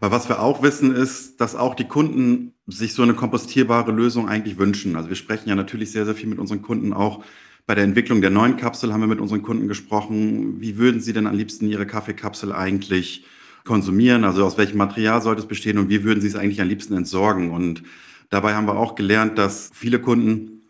Aber 0.00 0.10
was 0.10 0.28
wir 0.28 0.40
auch 0.40 0.62
wissen, 0.62 0.94
ist, 0.94 1.40
dass 1.40 1.56
auch 1.56 1.74
die 1.74 1.88
Kunden 1.88 2.54
sich 2.66 2.94
so 2.94 3.02
eine 3.02 3.14
kompostierbare 3.14 3.92
Lösung 3.92 4.28
eigentlich 4.28 4.58
wünschen. 4.58 4.96
Also 4.96 5.08
wir 5.08 5.16
sprechen 5.16 5.48
ja 5.48 5.54
natürlich 5.54 5.92
sehr, 5.92 6.04
sehr 6.04 6.14
viel 6.14 6.28
mit 6.28 6.38
unseren 6.38 6.62
Kunden 6.62 6.92
auch. 6.92 7.24
Bei 7.66 7.74
der 7.74 7.84
Entwicklung 7.84 8.20
der 8.20 8.28
neuen 8.28 8.58
Kapsel 8.58 8.92
haben 8.92 9.00
wir 9.00 9.06
mit 9.06 9.20
unseren 9.20 9.40
Kunden 9.40 9.68
gesprochen. 9.68 10.60
Wie 10.60 10.76
würden 10.76 11.00
sie 11.00 11.14
denn 11.14 11.26
am 11.26 11.34
liebsten 11.34 11.66
ihre 11.66 11.86
Kaffeekapsel 11.86 12.52
eigentlich 12.52 13.24
konsumieren? 13.64 14.24
Also 14.24 14.44
aus 14.44 14.58
welchem 14.58 14.76
Material 14.76 15.22
sollte 15.22 15.40
es 15.40 15.48
bestehen 15.48 15.78
und 15.78 15.88
wie 15.88 16.04
würden 16.04 16.20
Sie 16.20 16.28
es 16.28 16.36
eigentlich 16.36 16.60
am 16.60 16.68
liebsten 16.68 16.92
entsorgen? 16.94 17.50
Und 17.50 17.82
dabei 18.28 18.54
haben 18.54 18.66
wir 18.66 18.76
auch 18.76 18.96
gelernt, 18.96 19.38
dass 19.38 19.70
viele 19.72 19.98
Kunden 19.98 20.60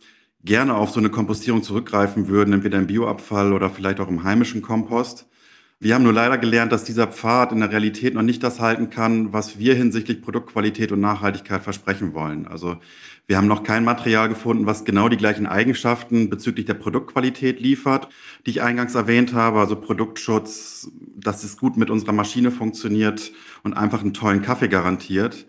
gerne 0.44 0.76
auf 0.76 0.90
so 0.90 1.00
eine 1.00 1.11
Kompostierung 1.11 1.64
zurückgreifen 1.64 2.28
würden, 2.28 2.54
entweder 2.54 2.78
im 2.78 2.87
Bioabfall 2.87 3.52
oder 3.52 3.70
vielleicht 3.70 3.98
auch 3.98 4.09
im 4.09 4.22
heimischen 4.22 4.62
Kompost. 4.62 5.26
Wir 5.80 5.94
haben 5.94 6.04
nur 6.04 6.12
leider 6.12 6.38
gelernt, 6.38 6.70
dass 6.70 6.85
dieser 6.85 7.09
Pfad 7.09 7.50
in 7.50 7.61
der 7.61 7.70
Realität 7.72 8.14
noch 8.14 8.22
nicht 8.22 8.42
das 8.42 8.61
halten 8.61 8.90
kann, 8.90 9.33
was 9.33 9.59
wir 9.59 9.74
hinsichtlich 9.74 10.22
Produktqualität 10.22 10.92
und 10.92 11.00
Nachhaltigkeit 11.00 11.62
versprechen 11.62 12.14
wollen. 12.14 12.46
Also 12.46 12.76
wir 13.26 13.38
haben 13.38 13.46
noch 13.46 13.62
kein 13.62 13.84
Material 13.84 14.28
gefunden, 14.28 14.66
was 14.66 14.84
genau 14.84 15.08
die 15.08 15.16
gleichen 15.16 15.46
Eigenschaften 15.46 16.28
bezüglich 16.28 16.66
der 16.66 16.74
Produktqualität 16.74 17.58
liefert, 17.58 18.08
die 18.44 18.50
ich 18.50 18.62
eingangs 18.62 18.94
erwähnt 18.94 19.32
habe. 19.32 19.60
Also 19.60 19.76
Produktschutz, 19.76 20.90
dass 21.16 21.42
es 21.42 21.56
gut 21.56 21.78
mit 21.78 21.88
unserer 21.88 22.12
Maschine 22.12 22.50
funktioniert 22.50 23.32
und 23.62 23.72
einfach 23.72 24.02
einen 24.02 24.12
tollen 24.12 24.42
Kaffee 24.42 24.68
garantiert. 24.68 25.46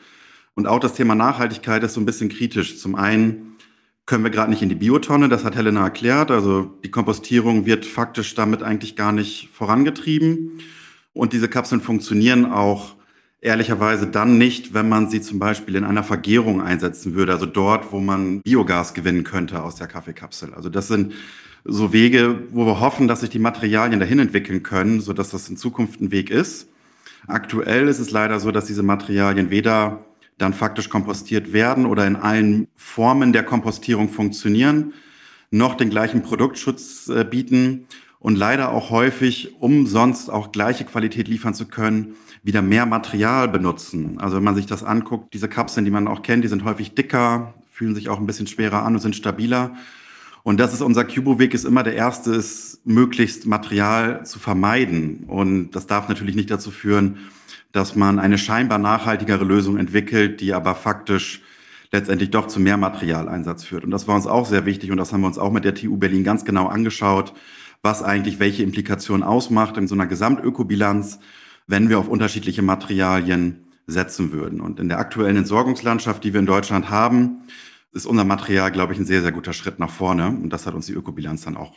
Und 0.53 0.67
auch 0.67 0.79
das 0.79 0.93
Thema 0.93 1.15
Nachhaltigkeit 1.15 1.83
ist 1.83 1.95
so 1.95 1.99
ein 1.99 2.05
bisschen 2.05 2.29
kritisch. 2.29 2.79
Zum 2.79 2.95
einen 2.95 3.57
können 4.05 4.23
wir 4.23 4.31
gerade 4.31 4.51
nicht 4.51 4.61
in 4.61 4.69
die 4.69 4.75
Biotonne, 4.75 5.27
das 5.27 5.43
hat 5.43 5.55
Helena 5.55 5.83
erklärt. 5.83 6.31
Also 6.31 6.77
die 6.83 6.91
Kompostierung 6.91 7.65
wird 7.65 7.85
faktisch 7.85 8.35
damit 8.35 8.63
eigentlich 8.63 8.95
gar 8.95 9.11
nicht 9.11 9.49
vorangetrieben. 9.51 10.61
Und 11.11 11.33
diese 11.33 11.49
Kapseln 11.49 11.81
funktionieren 11.81 12.45
auch 12.45 12.94
ehrlicherweise 13.45 14.07
dann 14.07 14.37
nicht, 14.37 14.73
wenn 14.73 14.89
man 14.89 15.09
sie 15.09 15.21
zum 15.21 15.37
Beispiel 15.37 15.75
in 15.75 15.83
einer 15.83 16.03
Vergärung 16.03 16.61
einsetzen 16.61 17.13
würde, 17.13 17.31
also 17.31 17.45
dort, 17.45 17.91
wo 17.91 17.99
man 17.99 18.41
Biogas 18.41 18.95
gewinnen 18.95 19.23
könnte 19.23 19.61
aus 19.61 19.75
der 19.75 19.87
Kaffeekapsel. 19.87 20.53
Also 20.53 20.69
das 20.69 20.87
sind 20.87 21.13
so 21.63 21.93
Wege, 21.93 22.39
wo 22.51 22.65
wir 22.65 22.79
hoffen, 22.79 23.07
dass 23.07 23.21
sich 23.21 23.29
die 23.29 23.39
Materialien 23.39 23.99
dahin 23.99 24.19
entwickeln 24.19 24.63
können, 24.63 24.99
so 24.99 25.13
dass 25.13 25.29
das 25.29 25.47
in 25.47 25.57
Zukunft 25.57 26.01
ein 26.01 26.11
Weg 26.11 26.31
ist. 26.31 26.67
Aktuell 27.27 27.87
ist 27.87 27.99
es 27.99 28.11
leider 28.11 28.39
so, 28.39 28.51
dass 28.51 28.65
diese 28.65 28.83
Materialien 28.83 29.51
weder 29.51 30.03
dann 30.37 30.53
faktisch 30.53 30.89
kompostiert 30.89 31.53
werden 31.53 31.85
oder 31.85 32.05
in 32.05 32.15
allen 32.15 32.67
Formen 32.75 33.31
der 33.31 33.43
Kompostierung 33.43 34.09
funktionieren, 34.09 34.93
noch 35.51 35.75
den 35.75 35.91
gleichen 35.91 36.23
Produktschutz 36.23 37.09
äh, 37.09 37.23
bieten 37.23 37.85
und 38.19 38.35
leider 38.35 38.71
auch 38.71 38.89
häufig, 38.89 39.55
um 39.59 39.85
sonst 39.85 40.29
auch 40.29 40.51
gleiche 40.51 40.83
Qualität 40.83 41.27
liefern 41.27 41.53
zu 41.53 41.67
können, 41.67 42.15
wieder 42.45 42.61
mehr 42.61 42.85
Material 42.85 43.47
benutzen. 43.47 44.19
Also 44.19 44.37
wenn 44.37 44.43
man 44.43 44.53
sich 44.53 44.67
das 44.67 44.83
anguckt, 44.83 45.33
diese 45.33 45.49
Kapseln, 45.49 45.83
die 45.83 45.91
man 45.91 46.07
auch 46.07 46.21
kennt, 46.21 46.43
die 46.43 46.47
sind 46.47 46.63
häufig 46.63 46.93
dicker, 46.93 47.55
fühlen 47.71 47.95
sich 47.95 48.07
auch 48.07 48.19
ein 48.19 48.27
bisschen 48.27 48.45
schwerer 48.45 48.83
an 48.83 48.93
und 48.93 49.01
sind 49.01 49.15
stabiler. 49.15 49.73
Und 50.43 50.59
das 50.59 50.71
ist 50.71 50.81
unser 50.81 51.05
Cubo-Weg, 51.05 51.55
ist 51.55 51.65
immer 51.65 51.81
der 51.81 51.95
erste, 51.95 52.35
ist 52.35 52.85
möglichst 52.85 53.47
Material 53.47 54.27
zu 54.27 54.37
vermeiden. 54.37 55.23
Und 55.25 55.71
das 55.71 55.87
darf 55.87 56.07
natürlich 56.07 56.35
nicht 56.35 56.51
dazu 56.51 56.69
führen, 56.69 57.17
dass 57.71 57.95
man 57.95 58.19
eine 58.19 58.37
scheinbar 58.37 58.77
nachhaltigere 58.77 59.43
Lösung 59.43 59.77
entwickelt, 59.77 60.39
die 60.39 60.53
aber 60.53 60.75
faktisch 60.75 61.41
letztendlich 61.91 62.29
doch 62.29 62.45
zu 62.45 62.59
mehr 62.59 62.77
Materialeinsatz 62.77 63.63
führt. 63.63 63.83
Und 63.83 63.89
das 63.89 64.07
war 64.07 64.15
uns 64.15 64.27
auch 64.27 64.45
sehr 64.45 64.67
wichtig 64.67 64.91
und 64.91 64.97
das 64.97 65.11
haben 65.11 65.21
wir 65.21 65.27
uns 65.27 65.39
auch 65.39 65.51
mit 65.51 65.65
der 65.65 65.73
TU 65.73 65.97
Berlin 65.97 66.23
ganz 66.23 66.45
genau 66.45 66.67
angeschaut, 66.67 67.33
was 67.81 68.03
eigentlich 68.03 68.39
welche 68.39 68.61
Implikationen 68.61 69.23
ausmacht 69.23 69.77
in 69.77 69.87
so 69.87 69.95
einer 69.95 70.05
Gesamtökobilanz 70.05 71.19
wenn 71.67 71.89
wir 71.89 71.99
auf 71.99 72.07
unterschiedliche 72.07 72.61
Materialien 72.61 73.65
setzen 73.87 74.31
würden. 74.31 74.61
Und 74.61 74.79
in 74.79 74.89
der 74.89 74.99
aktuellen 74.99 75.37
Entsorgungslandschaft, 75.37 76.23
die 76.23 76.33
wir 76.33 76.39
in 76.39 76.45
Deutschland 76.45 76.89
haben, 76.89 77.43
ist 77.91 78.05
unser 78.05 78.23
Material, 78.23 78.71
glaube 78.71 78.93
ich, 78.93 78.99
ein 78.99 79.05
sehr, 79.05 79.21
sehr 79.21 79.31
guter 79.31 79.53
Schritt 79.53 79.79
nach 79.79 79.91
vorne. 79.91 80.27
Und 80.27 80.49
das 80.49 80.65
hat 80.65 80.73
uns 80.73 80.87
die 80.87 80.93
Ökobilanz 80.93 81.43
dann 81.43 81.57
auch 81.57 81.73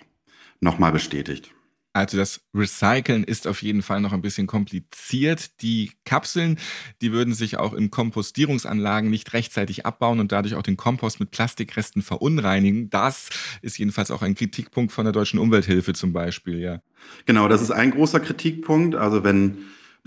nochmal 0.61 0.92
bestätigt. 0.92 1.53
Also 1.94 2.16
das 2.16 2.40
Recyceln 2.55 3.24
ist 3.24 3.46
auf 3.48 3.62
jeden 3.62 3.83
Fall 3.83 4.01
noch 4.01 4.12
ein 4.12 4.20
bisschen 4.20 4.46
kompliziert. 4.46 5.62
Die 5.62 5.90
Kapseln, 6.05 6.59
die 7.01 7.12
würden 7.12 7.35
sich 7.35 7.57
auch 7.57 7.72
in 7.72 7.90
Kompostierungsanlagen 7.90 9.11
nicht 9.11 9.33
rechtzeitig 9.33 9.87
abbauen 9.87 10.20
und 10.20 10.31
dadurch 10.31 10.55
auch 10.55 10.62
den 10.62 10.77
Kompost 10.77 11.18
mit 11.18 11.31
Plastikresten 11.31 12.03
verunreinigen. 12.03 12.90
Das 12.90 13.31
ist 13.62 13.79
jedenfalls 13.79 14.11
auch 14.11 14.22
ein 14.22 14.35
Kritikpunkt 14.35 14.92
von 14.92 15.07
der 15.07 15.12
Deutschen 15.12 15.40
Umwelthilfe 15.40 15.92
zum 15.92 16.12
Beispiel, 16.12 16.61
ja. 16.61 16.83
Genau, 17.27 17.48
das 17.48 17.62
ist 17.62 17.70
ein 17.70 17.90
großer 17.90 18.20
Kritikpunkt. 18.20 18.94
Also 18.94 19.24
wenn 19.24 19.59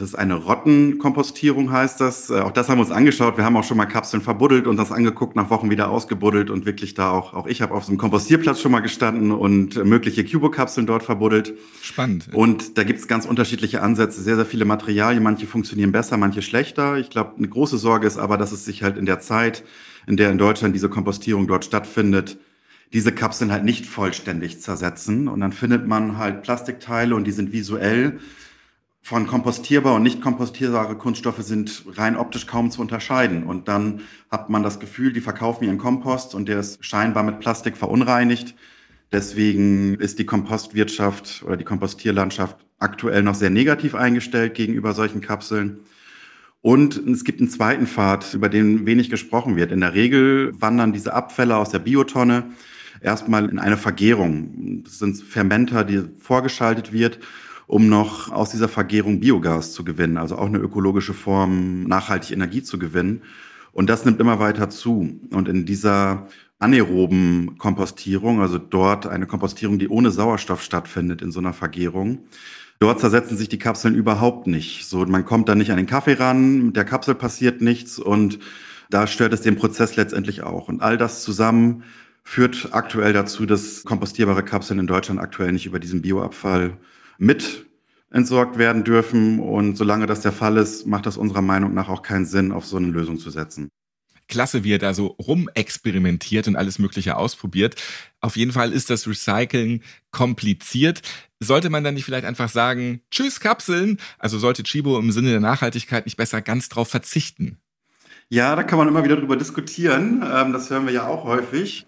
das 0.02 0.10
ist 0.10 0.16
eine 0.16 0.34
Rottenkompostierung, 0.34 1.72
heißt 1.72 2.02
das. 2.02 2.32
Äh, 2.32 2.40
auch 2.40 2.52
das 2.52 2.70
haben 2.70 2.80
wir 2.80 2.82
uns 2.82 2.92
angeschaut. 2.92 3.38
Wir 3.38 3.46
haben 3.46 3.56
auch 3.56 3.64
schon 3.64 3.78
mal 3.78 3.86
Kapseln 3.86 4.24
verbuddelt 4.24 4.66
und 4.66 4.76
das 4.78 4.92
angeguckt, 4.92 5.36
nach 5.36 5.52
Wochen 5.52 5.70
wieder 5.70 5.92
ausgebuddelt 5.92 6.50
und 6.50 6.66
wirklich 6.66 6.96
da 6.96 7.12
auch, 7.12 7.36
auch 7.36 7.46
ich 7.46 7.62
habe 7.62 7.76
auf 7.76 7.84
so 7.84 7.92
einem 7.92 8.00
Kompostierplatz 8.00 8.60
schon 8.60 8.72
mal 8.72 8.80
gestanden 8.80 9.32
und 9.32 9.76
mögliche 9.86 10.26
Cubo-Kapseln 10.26 10.88
dort 10.88 11.04
verbuddelt. 11.04 11.54
Spannend. 11.84 12.30
Und 12.34 12.80
da 12.80 12.84
gibt 12.84 12.98
es 12.98 13.08
ganz 13.08 13.28
unterschiedliche 13.28 13.84
Ansätze, 13.84 14.22
sehr, 14.22 14.38
sehr 14.38 14.48
viele 14.48 14.66
Materialien. 14.66 15.22
Manche 15.22 15.46
funktionieren 15.46 15.92
besser, 15.92 16.18
manche 16.18 16.42
schlechter. 16.42 16.98
Ich 16.98 17.12
glaube, 17.12 17.34
eine 17.38 17.48
große 17.48 17.78
Sorge 17.78 18.08
ist 18.08 18.18
aber, 18.18 18.38
dass 18.38 18.52
es 18.52 18.66
sich 18.66 18.82
halt 18.82 18.98
in 18.98 19.06
der 19.06 19.20
Zeit, 19.20 19.64
in 20.08 20.18
der 20.18 20.32
in 20.32 20.40
Deutschland 20.40 20.74
diese 20.74 20.90
Kompostierung 20.90 21.46
dort 21.46 21.64
stattfindet, 21.64 22.40
diese 22.92 23.12
Kapseln 23.12 23.52
halt 23.52 23.66
nicht 23.66 23.86
vollständig 23.86 24.62
zersetzen. 24.62 25.28
Und 25.28 25.42
dann 25.42 25.54
findet 25.54 25.86
man 25.86 26.18
halt 26.18 26.42
Plastikteile 26.42 27.14
und 27.14 27.26
die 27.26 27.32
sind 27.32 27.54
visuell 27.54 28.20
von 29.02 29.26
kompostierbar 29.26 29.96
und 29.96 30.04
nicht 30.04 30.22
kompostierbare 30.22 30.96
Kunststoffe 30.96 31.42
sind 31.42 31.84
rein 31.96 32.16
optisch 32.16 32.46
kaum 32.46 32.70
zu 32.70 32.82
unterscheiden. 32.82 33.44
Und 33.44 33.68
dann 33.68 34.02
hat 34.30 34.50
man 34.50 34.64
das 34.64 34.80
Gefühl, 34.80 35.12
die 35.12 35.22
verkaufen 35.22 35.66
ihren 35.66 35.80
Kompost 35.80 36.36
und 36.36 36.48
der 36.48 36.60
ist 36.60 36.86
scheinbar 36.86 37.24
mit 37.24 37.40
Plastik 37.40 37.78
verunreinigt. 37.78 38.56
Deswegen 39.12 39.96
ist 39.96 40.20
die 40.20 40.26
Kompostwirtschaft 40.26 41.44
oder 41.46 41.58
die 41.58 41.66
Kompostierlandschaft 41.66 42.58
aktuell 42.80 43.24
noch 43.24 43.36
sehr 43.36 43.50
negativ 43.50 43.96
eingestellt 43.96 44.54
gegenüber 44.54 44.94
solchen 44.94 45.22
Kapseln. 45.22 45.80
Und 46.62 46.96
es 47.08 47.24
gibt 47.24 47.40
einen 47.40 47.50
zweiten 47.50 47.88
Pfad, 47.88 48.36
über 48.36 48.48
den 48.48 48.86
wenig 48.86 49.10
gesprochen 49.10 49.56
wird. 49.56 49.72
In 49.72 49.82
der 49.82 49.96
Regel 49.96 50.54
wandern 50.62 50.94
diese 50.94 51.14
Abfälle 51.14 51.58
aus 51.58 51.72
der 51.72 51.80
Biotonne 51.80 52.44
erstmal 53.02 53.50
in 53.50 53.58
eine 53.58 53.78
Vergärung. 53.78 54.84
Das 54.84 55.00
sind 55.00 55.18
Fermenter, 55.18 55.84
die 55.84 56.04
vorgeschaltet 56.20 56.94
wird, 56.94 57.20
um 57.72 57.88
noch 57.88 58.34
aus 58.34 58.50
dieser 58.52 58.68
Vergärung 58.68 59.22
Biogas 59.22 59.72
zu 59.72 59.86
gewinnen, 59.86 60.18
also 60.18 60.36
auch 60.38 60.48
eine 60.48 60.58
ökologische 60.58 61.14
Form, 61.14 61.84
nachhaltig 61.84 62.32
Energie 62.32 62.62
zu 62.62 62.78
gewinnen. 62.78 63.22
Und 63.72 63.90
das 63.90 64.04
nimmt 64.04 64.20
immer 64.20 64.40
weiter 64.40 64.70
zu. 64.70 65.22
Und 65.32 65.48
in 65.48 65.66
dieser 65.66 66.28
anaeroben 66.60 67.58
Kompostierung, 67.58 68.42
also 68.42 68.58
dort 68.58 69.08
eine 69.08 69.26
Kompostierung, 69.26 69.80
die 69.80 69.88
ohne 69.88 70.12
Sauerstoff 70.12 70.62
stattfindet 70.62 71.22
in 71.22 71.32
so 71.32 71.40
einer 71.40 71.54
Vergärung, 71.54 72.26
Dort 72.80 73.00
zersetzen 73.00 73.38
sich 73.38 73.48
die 73.48 73.60
Kapseln 73.60 73.94
überhaupt 73.94 74.48
nicht. 74.48 74.88
So, 74.88 75.06
man 75.06 75.24
kommt 75.24 75.48
da 75.48 75.54
nicht 75.54 75.70
an 75.70 75.78
den 75.78 75.86
Kaffee 75.86 76.14
ran, 76.14 76.66
mit 76.66 76.76
der 76.76 76.84
Kapsel 76.84 77.14
passiert 77.14 77.62
nichts 77.62 78.00
und 78.00 78.40
da 78.90 79.06
stört 79.06 79.34
es 79.34 79.42
den 79.42 79.56
Prozess 79.56 79.98
letztendlich 79.98 80.42
auch. 80.42 80.68
Und 80.68 80.82
all 80.82 80.98
das 80.98 81.22
zusammen 81.22 81.84
führt 82.24 82.70
aktuell 82.72 83.14
dazu, 83.14 83.46
dass 83.46 83.84
kompostierbare 83.84 84.42
Kapseln 84.44 84.80
in 84.80 84.88
Deutschland 84.88 85.20
aktuell 85.20 85.52
nicht 85.52 85.68
über 85.68 85.78
diesen 85.78 86.02
Bioabfall 86.02 86.76
mit 87.18 87.66
entsorgt 88.10 88.58
werden 88.58 88.84
dürfen. 88.84 89.40
Und 89.40 89.78
solange 89.78 90.06
das 90.06 90.22
der 90.22 90.32
Fall 90.32 90.58
ist, 90.58 90.86
macht 90.86 91.06
das 91.06 91.18
unserer 91.18 91.42
Meinung 91.42 91.74
nach 91.74 91.90
auch 91.90 92.02
keinen 92.02 92.26
Sinn, 92.26 92.52
auf 92.52 92.66
so 92.66 92.78
eine 92.78 92.88
Lösung 92.88 93.18
zu 93.18 93.30
setzen 93.30 93.70
klasse, 94.32 94.64
wie 94.64 94.74
er 94.74 94.80
da 94.80 94.96
so 94.96 95.08
rumexperimentiert 95.08 96.48
und 96.48 96.56
alles 96.56 96.80
Mögliche 96.80 97.18
ausprobiert. 97.18 97.76
Auf 98.20 98.36
jeden 98.36 98.52
Fall 98.52 98.72
ist 98.72 98.90
das 98.90 99.08
Recyceln 99.08 99.84
kompliziert. 100.10 101.02
Sollte 101.40 101.70
man 101.70 101.84
dann 101.84 101.94
nicht 101.94 102.06
vielleicht 102.06 102.26
einfach 102.26 102.50
sagen, 102.50 103.02
tschüss 103.12 103.40
Kapseln? 103.40 104.00
Also 104.18 104.40
sollte 104.40 104.64
Chibo 104.64 104.98
im 104.98 105.12
Sinne 105.12 105.30
der 105.30 105.40
Nachhaltigkeit 105.40 106.06
nicht 106.06 106.18
besser 106.18 106.42
ganz 106.42 106.70
drauf 106.70 106.88
verzichten? 106.88 107.58
Ja, 108.30 108.56
da 108.56 108.64
kann 108.64 108.80
man 108.80 108.88
immer 108.88 109.04
wieder 109.04 109.18
drüber 109.18 109.36
diskutieren. 109.36 110.24
Ähm, 110.26 110.54
das 110.54 110.70
hören 110.70 110.86
wir 110.86 110.94
ja 110.94 111.06
auch 111.06 111.26
häufig. 111.26 111.86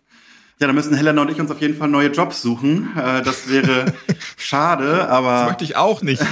Ja, 0.64 0.68
da 0.68 0.74
müssen 0.74 0.96
Helena 0.96 1.22
und 1.22 1.30
ich 1.30 1.42
uns 1.42 1.52
auf 1.52 1.60
jeden 1.60 1.76
Fall 1.76 1.90
neue 1.90 2.08
Jobs 2.08 2.42
suchen. 2.42 2.88
Äh, 2.96 3.22
das 3.22 3.50
wäre 3.50 3.94
schade, 4.38 5.10
aber. 5.10 5.40
Das 5.40 5.48
möchte 5.48 5.66
ich 5.66 5.76
auch 5.76 6.02
nicht. 6.02 6.24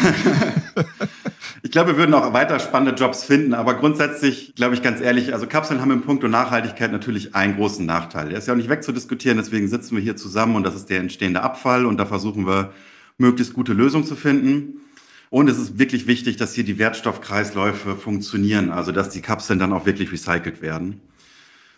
Ich 1.64 1.70
glaube, 1.70 1.92
wir 1.92 1.98
würden 1.98 2.14
auch 2.16 2.34
weiter 2.34 2.60
spannende 2.60 3.00
Jobs 3.00 3.24
finden, 3.24 3.54
aber 3.54 3.76
grundsätzlich, 3.76 4.56
glaube 4.56 4.74
ich 4.74 4.82
ganz 4.82 5.00
ehrlich, 5.00 5.32
also 5.32 5.46
Kapseln 5.46 5.80
haben 5.80 5.92
im 5.92 6.02
Punkt 6.02 6.24
Nachhaltigkeit 6.24 6.92
natürlich 6.92 7.36
einen 7.36 7.56
großen 7.56 7.86
Nachteil. 7.86 8.30
Der 8.30 8.40
ist 8.40 8.48
ja 8.48 8.54
auch 8.54 8.58
nicht 8.58 8.68
wegzudiskutieren, 8.68 9.38
deswegen 9.38 9.68
sitzen 9.68 9.96
wir 9.96 10.02
hier 10.02 10.16
zusammen 10.16 10.56
und 10.56 10.64
das 10.64 10.76
ist 10.76 10.90
der 10.90 11.00
entstehende 11.00 11.44
Abfall 11.44 11.86
und 11.86 11.98
da 11.98 12.06
versuchen 12.08 12.48
wir, 12.48 12.72
möglichst 13.20 13.54
gute 13.54 13.74
Lösungen 13.74 14.06
zu 14.06 14.16
finden. 14.16 14.82
Und 15.30 15.50
es 15.50 15.60
ist 15.60 15.78
wirklich 15.78 16.08
wichtig, 16.08 16.38
dass 16.38 16.56
hier 16.56 16.64
die 16.64 16.80
Wertstoffkreisläufe 16.80 17.96
funktionieren, 17.96 18.72
also 18.72 18.92
dass 18.92 19.10
die 19.10 19.22
Kapseln 19.22 19.60
dann 19.60 19.72
auch 19.72 19.86
wirklich 19.86 20.12
recycelt 20.12 20.64
werden. 20.64 21.00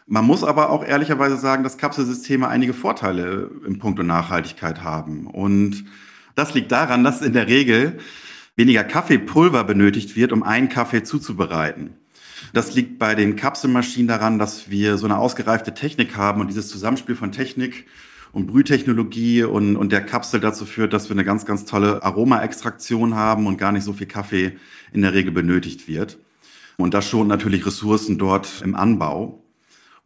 Man 0.06 0.26
muss 0.26 0.44
aber 0.44 0.70
auch 0.70 0.84
ehrlicherweise 0.84 1.38
sagen, 1.38 1.64
dass 1.64 1.78
Kapselsysteme 1.78 2.48
einige 2.48 2.74
Vorteile 2.74 3.50
im 3.66 3.80
Punkt 3.80 4.04
Nachhaltigkeit 4.04 4.84
haben. 4.84 5.28
Und 5.28 5.86
das 6.36 6.54
liegt 6.54 6.72
daran, 6.72 7.04
dass 7.04 7.22
in 7.22 7.34
der 7.34 7.48
Regel 7.48 8.00
weniger 8.56 8.84
Kaffeepulver 8.84 9.64
benötigt 9.64 10.16
wird, 10.16 10.32
um 10.32 10.44
einen 10.44 10.70
Kaffee 10.70 11.04
zuzubereiten. 11.04 11.98
Das 12.52 12.76
liegt 12.76 13.00
bei 13.00 13.16
den 13.16 13.36
Kapselmaschinen 13.36 14.08
daran, 14.08 14.40
dass 14.40 14.70
wir 14.70 14.98
so 14.98 15.06
eine 15.06 15.18
ausgereifte 15.18 15.74
Technik 15.74 16.18
haben 16.18 16.42
und 16.42 16.48
dieses 16.48 16.68
Zusammenspiel 16.68 17.16
von 17.16 17.32
Technik 17.32 17.86
und 18.34 18.48
Brühtechnologie 18.48 19.44
und, 19.44 19.78
und 19.78 19.92
der 19.92 20.02
Kapsel 20.02 20.40
dazu 20.40 20.66
führt, 20.66 20.92
dass 20.92 21.08
wir 21.08 21.16
eine 21.16 21.24
ganz, 21.24 21.46
ganz 21.46 21.66
tolle 21.66 22.04
Aromaextraktion 22.04 23.16
haben 23.16 23.48
und 23.48 23.58
gar 23.58 23.72
nicht 23.72 23.84
so 23.84 23.94
viel 23.94 24.08
Kaffee 24.08 24.58
in 24.92 25.02
der 25.02 25.14
Regel 25.14 25.32
benötigt 25.32 25.88
wird. 25.88 26.18
Und 26.78 26.94
das 26.94 27.08
schont 27.08 27.30
natürlich 27.30 27.66
Ressourcen 27.66 28.18
dort 28.18 28.62
im 28.64 28.76
Anbau. 28.76 29.43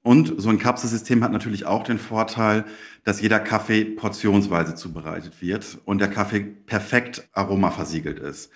Und 0.08 0.36
so 0.38 0.48
ein 0.48 0.58
Kapselsystem 0.58 1.22
hat 1.22 1.34
natürlich 1.34 1.66
auch 1.66 1.84
den 1.84 2.00
Vorteil, 2.00 2.64
dass 3.04 3.20
jeder 3.20 3.42
Kaffee 3.42 3.84
portionsweise 3.84 4.74
zubereitet 4.74 5.42
wird 5.42 5.80
und 5.84 6.00
der 6.00 6.08
Kaffee 6.08 6.40
perfekt 6.40 7.28
aromaversiegelt 7.34 8.18
ist. 8.18 8.50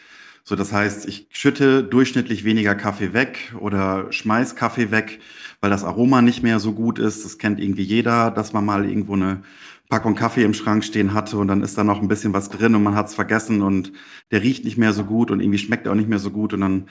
So, 0.43 0.55
das 0.55 0.73
heißt, 0.73 1.07
ich 1.07 1.27
schütte 1.31 1.83
durchschnittlich 1.83 2.43
weniger 2.43 2.75
Kaffee 2.75 3.13
weg 3.13 3.53
oder 3.59 4.11
schmeiß 4.11 4.55
Kaffee 4.55 4.91
weg, 4.91 5.19
weil 5.59 5.69
das 5.69 5.83
Aroma 5.83 6.21
nicht 6.21 6.41
mehr 6.43 6.59
so 6.59 6.73
gut 6.73 6.99
ist. 6.99 7.23
Das 7.23 7.37
kennt 7.37 7.59
irgendwie 7.59 7.83
jeder, 7.83 8.31
dass 8.31 8.51
man 8.53 8.65
mal 8.65 8.85
irgendwo 8.85 9.13
eine 9.13 9.41
Packung 9.89 10.15
Kaffee 10.15 10.43
im 10.43 10.53
Schrank 10.53 10.83
stehen 10.85 11.13
hatte 11.13 11.37
und 11.37 11.49
dann 11.49 11.61
ist 11.61 11.77
da 11.77 11.83
noch 11.83 12.01
ein 12.01 12.07
bisschen 12.07 12.33
was 12.33 12.49
drin 12.49 12.75
und 12.75 12.83
man 12.83 12.95
hat 12.95 13.07
es 13.07 13.13
vergessen 13.13 13.61
und 13.61 13.91
der 14.31 14.41
riecht 14.41 14.63
nicht 14.63 14.77
mehr 14.77 14.93
so 14.93 15.03
gut 15.03 15.29
und 15.31 15.41
irgendwie 15.41 15.59
schmeckt 15.59 15.85
er 15.85 15.91
auch 15.91 15.97
nicht 15.97 16.07
mehr 16.09 16.17
so 16.17 16.31
gut 16.31 16.53
und 16.53 16.61
dann 16.61 16.85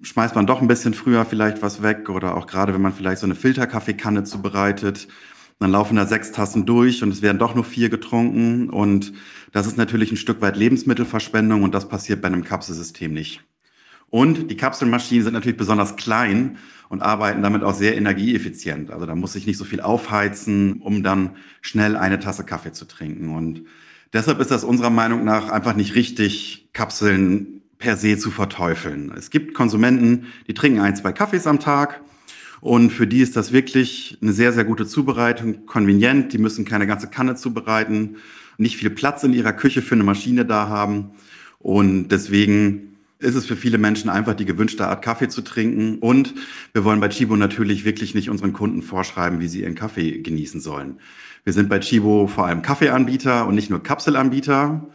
schmeißt 0.00 0.34
man 0.34 0.46
doch 0.46 0.62
ein 0.62 0.68
bisschen 0.68 0.94
früher 0.94 1.26
vielleicht 1.26 1.62
was 1.62 1.82
weg 1.82 2.08
oder 2.08 2.34
auch 2.34 2.46
gerade 2.46 2.72
wenn 2.72 2.80
man 2.80 2.94
vielleicht 2.94 3.20
so 3.20 3.26
eine 3.26 3.34
Filterkaffeekanne 3.34 4.24
zubereitet, 4.24 5.06
dann 5.58 5.70
laufen 5.70 5.96
da 5.96 6.06
sechs 6.06 6.32
Tassen 6.32 6.66
durch 6.66 7.02
und 7.02 7.10
es 7.10 7.22
werden 7.22 7.38
doch 7.38 7.54
nur 7.54 7.64
vier 7.64 7.88
getrunken 7.88 8.68
und 8.68 9.12
das 9.52 9.66
ist 9.66 9.78
natürlich 9.78 10.12
ein 10.12 10.18
Stück 10.18 10.42
weit 10.42 10.56
Lebensmittelverschwendung 10.56 11.62
und 11.62 11.74
das 11.74 11.88
passiert 11.88 12.20
bei 12.20 12.28
einem 12.28 12.44
Kapselsystem 12.44 13.12
nicht. 13.12 13.42
Und 14.08 14.50
die 14.50 14.56
Kapselmaschinen 14.56 15.24
sind 15.24 15.32
natürlich 15.32 15.56
besonders 15.56 15.96
klein 15.96 16.58
und 16.88 17.02
arbeiten 17.02 17.42
damit 17.42 17.62
auch 17.64 17.74
sehr 17.74 17.96
energieeffizient. 17.96 18.90
Also 18.90 19.06
da 19.06 19.14
muss 19.14 19.34
ich 19.34 19.46
nicht 19.46 19.58
so 19.58 19.64
viel 19.64 19.80
aufheizen, 19.80 20.80
um 20.80 21.02
dann 21.02 21.30
schnell 21.60 21.96
eine 21.96 22.20
Tasse 22.20 22.44
Kaffee 22.44 22.72
zu 22.72 22.84
trinken. 22.84 23.34
Und 23.34 23.64
deshalb 24.12 24.38
ist 24.40 24.50
das 24.50 24.62
unserer 24.62 24.90
Meinung 24.90 25.24
nach 25.24 25.48
einfach 25.48 25.74
nicht 25.74 25.94
richtig, 25.96 26.68
Kapseln 26.72 27.62
per 27.78 27.96
se 27.96 28.16
zu 28.16 28.30
verteufeln. 28.30 29.12
Es 29.16 29.30
gibt 29.30 29.54
Konsumenten, 29.54 30.26
die 30.46 30.54
trinken 30.54 30.80
ein, 30.80 30.96
zwei 30.96 31.12
Kaffees 31.12 31.46
am 31.46 31.58
Tag 31.58 32.00
und 32.66 32.90
für 32.90 33.06
die 33.06 33.20
ist 33.20 33.36
das 33.36 33.52
wirklich 33.52 34.18
eine 34.20 34.32
sehr, 34.32 34.52
sehr 34.52 34.64
gute 34.64 34.88
Zubereitung, 34.88 35.66
konvenient. 35.66 36.32
Die 36.32 36.38
müssen 36.38 36.64
keine 36.64 36.88
ganze 36.88 37.06
Kanne 37.06 37.36
zubereiten, 37.36 38.16
nicht 38.58 38.76
viel 38.76 38.90
Platz 38.90 39.22
in 39.22 39.32
ihrer 39.32 39.52
Küche 39.52 39.82
für 39.82 39.94
eine 39.94 40.02
Maschine 40.02 40.44
da 40.44 40.66
haben 40.66 41.12
und 41.60 42.08
deswegen 42.08 42.96
ist 43.20 43.36
es 43.36 43.46
für 43.46 43.54
viele 43.54 43.78
Menschen 43.78 44.10
einfach 44.10 44.34
die 44.34 44.46
gewünschte 44.46 44.88
Art 44.88 45.04
Kaffee 45.04 45.28
zu 45.28 45.42
trinken. 45.42 45.98
Und 46.00 46.34
wir 46.72 46.82
wollen 46.82 46.98
bei 46.98 47.08
Chibo 47.08 47.36
natürlich 47.36 47.84
wirklich 47.84 48.16
nicht 48.16 48.30
unseren 48.30 48.52
Kunden 48.52 48.82
vorschreiben, 48.82 49.38
wie 49.38 49.46
sie 49.46 49.62
ihren 49.62 49.76
Kaffee 49.76 50.20
genießen 50.20 50.60
sollen. 50.60 50.98
Wir 51.44 51.52
sind 51.52 51.68
bei 51.68 51.78
Chibo 51.78 52.26
vor 52.26 52.46
allem 52.46 52.62
Kaffeeanbieter 52.62 53.46
und 53.46 53.54
nicht 53.54 53.70
nur 53.70 53.80
Kapselanbieter. 53.80 54.88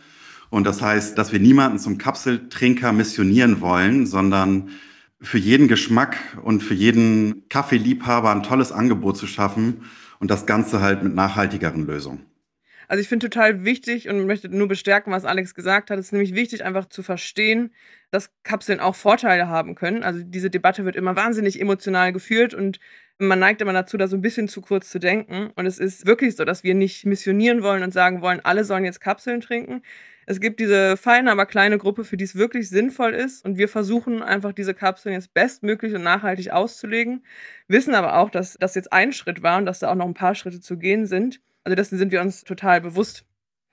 Und 0.49 0.67
das 0.67 0.81
heißt, 0.81 1.17
dass 1.17 1.31
wir 1.31 1.39
niemanden 1.39 1.79
zum 1.79 1.97
Kapseltrinker 1.97 2.91
missionieren 2.91 3.61
wollen, 3.61 4.05
sondern 4.05 4.67
für 5.21 5.37
jeden 5.37 5.67
Geschmack 5.67 6.17
und 6.43 6.61
für 6.61 6.73
jeden 6.73 7.47
Kaffeeliebhaber 7.49 8.31
ein 8.31 8.43
tolles 8.43 8.71
Angebot 8.71 9.17
zu 9.17 9.27
schaffen 9.27 9.89
und 10.19 10.31
das 10.31 10.45
Ganze 10.45 10.81
halt 10.81 11.03
mit 11.03 11.13
nachhaltigeren 11.13 11.85
Lösungen. 11.85 12.25
Also 12.87 13.01
ich 13.01 13.07
finde 13.07 13.29
total 13.29 13.63
wichtig 13.63 14.09
und 14.09 14.25
möchte 14.25 14.49
nur 14.49 14.67
bestärken, 14.67 15.13
was 15.13 15.23
Alex 15.23 15.55
gesagt 15.55 15.89
hat. 15.89 15.97
Es 15.97 16.07
ist 16.07 16.11
nämlich 16.11 16.35
wichtig, 16.35 16.65
einfach 16.65 16.89
zu 16.89 17.03
verstehen, 17.03 17.71
dass 18.09 18.31
Kapseln 18.43 18.81
auch 18.81 18.95
Vorteile 18.95 19.47
haben 19.47 19.75
können. 19.75 20.03
Also 20.03 20.21
diese 20.23 20.49
Debatte 20.49 20.83
wird 20.83 20.97
immer 20.97 21.15
wahnsinnig 21.15 21.61
emotional 21.61 22.11
geführt 22.11 22.53
und 22.53 22.81
man 23.17 23.39
neigt 23.39 23.61
immer 23.61 23.71
dazu, 23.71 23.95
da 23.95 24.07
so 24.07 24.17
ein 24.17 24.21
bisschen 24.21 24.49
zu 24.49 24.59
kurz 24.59 24.89
zu 24.89 24.99
denken. 24.99 25.51
Und 25.55 25.67
es 25.67 25.79
ist 25.79 26.05
wirklich 26.05 26.35
so, 26.35 26.43
dass 26.43 26.65
wir 26.65 26.75
nicht 26.75 27.05
missionieren 27.05 27.63
wollen 27.63 27.83
und 27.83 27.93
sagen 27.93 28.21
wollen, 28.21 28.41
alle 28.43 28.65
sollen 28.65 28.83
jetzt 28.83 28.99
Kapseln 28.99 29.39
trinken. 29.39 29.83
Es 30.31 30.39
gibt 30.39 30.61
diese 30.61 30.95
feine, 30.95 31.29
aber 31.29 31.45
kleine 31.45 31.77
Gruppe, 31.77 32.05
für 32.05 32.15
die 32.15 32.23
es 32.23 32.35
wirklich 32.35 32.69
sinnvoll 32.69 33.13
ist. 33.13 33.43
Und 33.43 33.57
wir 33.57 33.67
versuchen 33.67 34.23
einfach 34.23 34.53
diese 34.53 34.73
Kapseln 34.73 35.13
jetzt 35.13 35.33
bestmöglich 35.33 35.93
und 35.93 36.03
nachhaltig 36.03 36.51
auszulegen. 36.51 37.25
Wissen 37.67 37.93
aber 37.93 38.15
auch, 38.17 38.29
dass 38.29 38.55
das 38.57 38.73
jetzt 38.75 38.93
ein 38.93 39.11
Schritt 39.11 39.43
war 39.43 39.57
und 39.57 39.65
dass 39.65 39.79
da 39.79 39.91
auch 39.91 39.95
noch 39.95 40.05
ein 40.05 40.13
paar 40.13 40.33
Schritte 40.33 40.61
zu 40.61 40.77
gehen 40.77 41.05
sind. 41.05 41.41
Also 41.65 41.75
dessen 41.75 41.97
sind 41.97 42.13
wir 42.13 42.21
uns 42.21 42.45
total 42.45 42.79
bewusst. 42.79 43.25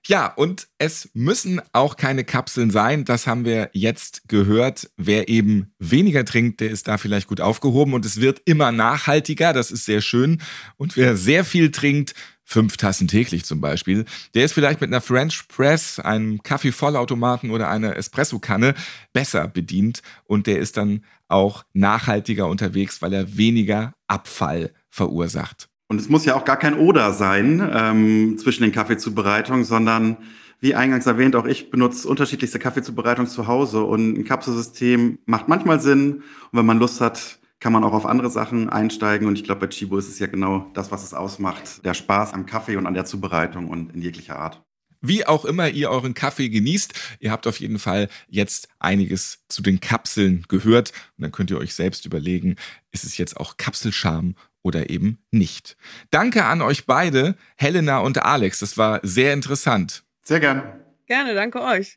Ja, 0.05 0.27
und 0.27 0.67
es 0.79 1.11
müssen 1.15 1.63
auch 1.73 1.97
keine 1.97 2.25
Kapseln 2.25 2.71
sein. 2.71 3.05
Das 3.05 3.29
haben 3.29 3.45
wir 3.45 3.71
jetzt 3.73 4.29
gehört. 4.29 4.91
Wer 4.97 5.29
eben 5.29 5.73
weniger 5.79 6.25
trinkt, 6.25 6.59
der 6.59 6.71
ist 6.71 6.89
da 6.89 6.99
vielleicht 6.99 7.29
gut 7.29 7.41
aufgehoben 7.41 7.95
und 7.95 8.05
es 8.05 8.21
wird 8.21 8.43
immer 8.47 8.73
nachhaltiger. 8.73 9.53
Das 9.53 9.71
ist 9.71 9.85
sehr 9.85 10.01
schön. 10.01 10.43
Und 10.77 10.97
wer 10.97 11.17
sehr 11.17 11.45
viel 11.45 11.71
trinkt, 11.71 12.15
fünf 12.49 12.79
Tassen 12.79 13.09
täglich 13.09 13.45
zum 13.45 13.61
Beispiel, 13.61 14.07
der 14.35 14.47
ist 14.47 14.55
vielleicht 14.55 14.81
mit 14.81 14.89
einer 14.89 15.03
French 15.03 15.47
Press, 15.49 16.01
einem 16.01 16.43
Kaffeevollautomaten 16.43 17.51
oder 17.51 17.69
einer 17.69 17.97
Espressokanne 17.97 18.75
besser 19.13 19.47
bedient 19.49 20.01
und 20.25 20.47
der 20.47 20.59
ist 20.59 20.79
dann 20.79 21.05
auch 21.29 21.65
nachhaltiger 21.75 22.47
unterwegs, 22.47 23.03
weil 23.03 23.13
er 23.13 23.37
weniger 23.37 23.93
Abfall 24.07 24.73
verursacht. 24.89 25.69
Und 25.89 26.01
es 26.01 26.09
muss 26.09 26.25
ja 26.25 26.37
auch 26.37 26.47
gar 26.47 26.59
kein 26.59 26.75
Oder 26.75 27.13
sein 27.13 27.67
ähm, 27.71 28.39
zwischen 28.39 28.63
den 28.63 28.73
Kaffeezubereitungen, 28.73 29.65
sondern 29.65 30.17
wie 30.61 30.75
eingangs 30.75 31.07
erwähnt, 31.07 31.37
auch 31.37 31.45
ich 31.45 31.71
benutze 31.71 32.09
unterschiedlichste 32.09 32.59
Kaffeezubereitungen 32.59 33.31
zu 33.31 33.47
Hause 33.47 33.83
und 33.83 34.19
ein 34.19 34.25
Kapselsystem 34.25 35.19
macht 35.27 35.49
manchmal 35.49 35.81
Sinn. 35.81 36.23
Und 36.51 36.59
wenn 36.59 36.67
man 36.67 36.79
Lust 36.79 37.01
hat, 37.03 37.38
kann 37.61 37.73
man 37.73 37.85
auch 37.85 37.93
auf 37.93 38.07
andere 38.07 38.31
Sachen 38.31 38.69
einsteigen. 38.69 39.27
Und 39.27 39.37
ich 39.37 39.45
glaube, 39.45 39.63
bei 39.63 39.67
Chibo 39.69 39.99
ist 39.99 40.09
es 40.09 40.19
ja 40.19 40.27
genau 40.27 40.71
das, 40.75 40.91
was 40.91 41.03
es 41.03 41.15
ausmacht. 41.15 41.85
Der 41.85 41.95
Spaß 41.95 42.33
am 42.33 42.47
Kaffee 42.47 42.77
und 42.77 42.87
an 42.87 42.95
der 42.95 43.05
Zubereitung 43.05 43.69
und 43.69 43.95
in 43.95 44.03
jeglicher 44.03 44.39
Art. 44.39 44.63
Wie 45.01 45.25
auch 45.27 45.45
immer 45.45 45.69
ihr 45.69 45.91
euren 45.91 46.15
Kaffee 46.15 46.49
genießt, 46.49 46.93
ihr 47.21 47.31
habt 47.31 47.47
auf 47.47 47.61
jeden 47.61 47.79
Fall 47.79 48.09
jetzt 48.27 48.69
einiges 48.81 49.45
zu 49.49 49.63
den 49.63 49.79
Kapseln 49.81 50.45
gehört. 50.49 50.93
Und 51.17 51.23
dann 51.23 51.33
könnt 51.33 51.51
ihr 51.51 51.59
euch 51.59 51.75
selbst 51.75 52.05
überlegen, 52.05 52.57
ist 52.91 53.05
es 53.05 53.17
jetzt 53.17 53.37
auch 53.37 53.57
Kapselscham 53.57 54.35
oder 54.63 54.91
eben 54.91 55.19
nicht. 55.31 55.77
Danke 56.11 56.45
an 56.45 56.63
euch 56.63 56.87
beide, 56.87 57.37
Helena 57.57 57.99
und 57.99 58.23
Alex. 58.23 58.59
Das 58.59 58.77
war 58.77 59.01
sehr 59.05 59.33
interessant. 59.35 60.05
Sehr 60.23 60.41
gerne. 60.41 60.85
Gerne, 61.07 61.35
danke 61.35 61.63
euch. 61.63 61.95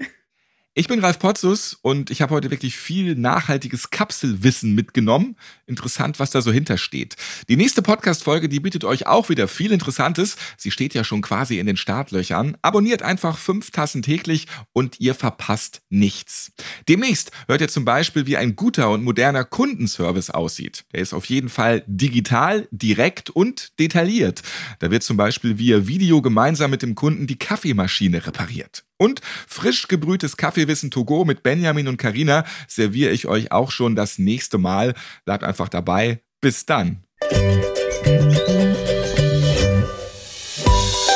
Ich 0.74 0.88
bin 0.88 1.02
Ralf 1.02 1.20
Potzus 1.20 1.78
und 1.82 2.12
ich 2.12 2.22
habe 2.22 2.34
heute 2.34 2.50
wirklich 2.50 2.78
viel 2.78 3.16
nachhaltiges 3.16 3.90
Kapselwissen 3.90 4.74
mitgenommen. 4.74 5.36
Interessant, 5.66 6.18
was 6.18 6.32
da 6.32 6.42
so 6.42 6.50
hintersteht. 6.54 7.18
Die 7.50 7.58
nächste 7.58 7.82
Podcast-Folge, 7.82 8.48
die 8.48 8.62
bietet 8.62 8.86
euch 8.86 9.06
auch 9.06 9.28
wieder 9.28 9.50
viel 9.50 9.74
Interessantes. 9.74 10.38
Sie 10.56 10.72
steht 10.72 10.94
ja 10.94 11.04
schon 11.04 11.22
quasi 11.22 11.60
in 11.60 11.66
den 11.66 11.76
Startlöchern. 11.76 12.56
Abonniert 12.62 13.02
einfach 13.02 13.38
fünf 13.38 13.72
Tassen 13.72 14.02
täglich 14.02 14.48
und 14.72 14.98
ihr 15.02 15.14
verpasst 15.14 15.82
nichts. 15.90 16.54
Demnächst 16.88 17.32
hört 17.50 17.60
ihr 17.60 17.68
zum 17.68 17.84
Beispiel, 17.84 18.26
wie 18.26 18.38
ein 18.38 18.56
guter 18.56 18.92
und 18.92 19.04
moderner 19.04 19.44
Kundenservice 19.44 20.30
aussieht. 20.30 20.86
Der 20.94 21.02
ist 21.02 21.14
auf 21.14 21.26
jeden 21.26 21.50
Fall 21.50 21.84
digital, 21.86 22.70
direkt 22.72 23.30
und 23.30 23.78
detailliert. 23.78 24.42
Da 24.80 24.90
wird 24.90 25.04
zum 25.04 25.18
Beispiel 25.18 25.58
via 25.58 25.86
Video 25.86 26.22
gemeinsam 26.22 26.72
mit 26.72 26.82
dem 26.82 26.96
Kunden 26.96 27.28
die 27.28 27.38
Kaffeemaschine 27.38 28.26
repariert. 28.26 28.86
Und 29.02 29.20
frisch 29.48 29.88
gebrühtes 29.88 30.38
Kaffeewissen 30.38 30.92
Togo 30.92 31.26
mit 31.26 31.42
Benjamin 31.42 31.88
und 31.88 31.98
Karina 31.98 32.46
serviere 32.68 33.10
ich 33.10 33.26
euch 33.26 33.52
auch 33.52 33.72
schon 33.72 33.96
das 33.96 34.20
nächste 34.20 34.60
Mal. 34.60 34.94
Bleibt 35.26 35.44
einfach 35.44 35.70
dabei. 35.70 36.22
Bis 36.40 36.68
dann. 36.68 37.04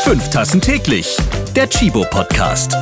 Fünf 0.04 0.32
Tassen 0.32 0.62
täglich. 0.62 1.15
Der 1.56 1.69
Chibo 1.69 2.04
Podcast. 2.10 2.76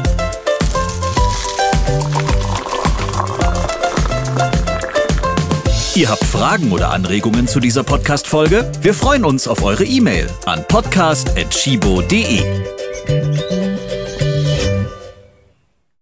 Ihr 5.95 6.09
habt 6.09 6.23
Fragen 6.23 6.71
oder 6.71 6.91
Anregungen 6.91 7.49
zu 7.49 7.59
dieser 7.59 7.83
Podcast-Folge? 7.83 8.71
Wir 8.81 8.93
freuen 8.93 9.25
uns 9.25 9.49
auf 9.49 9.63
eure 9.63 9.83
E-Mail 9.83 10.29
an 10.45 10.65
podcast.chibo.de. 10.65 13.42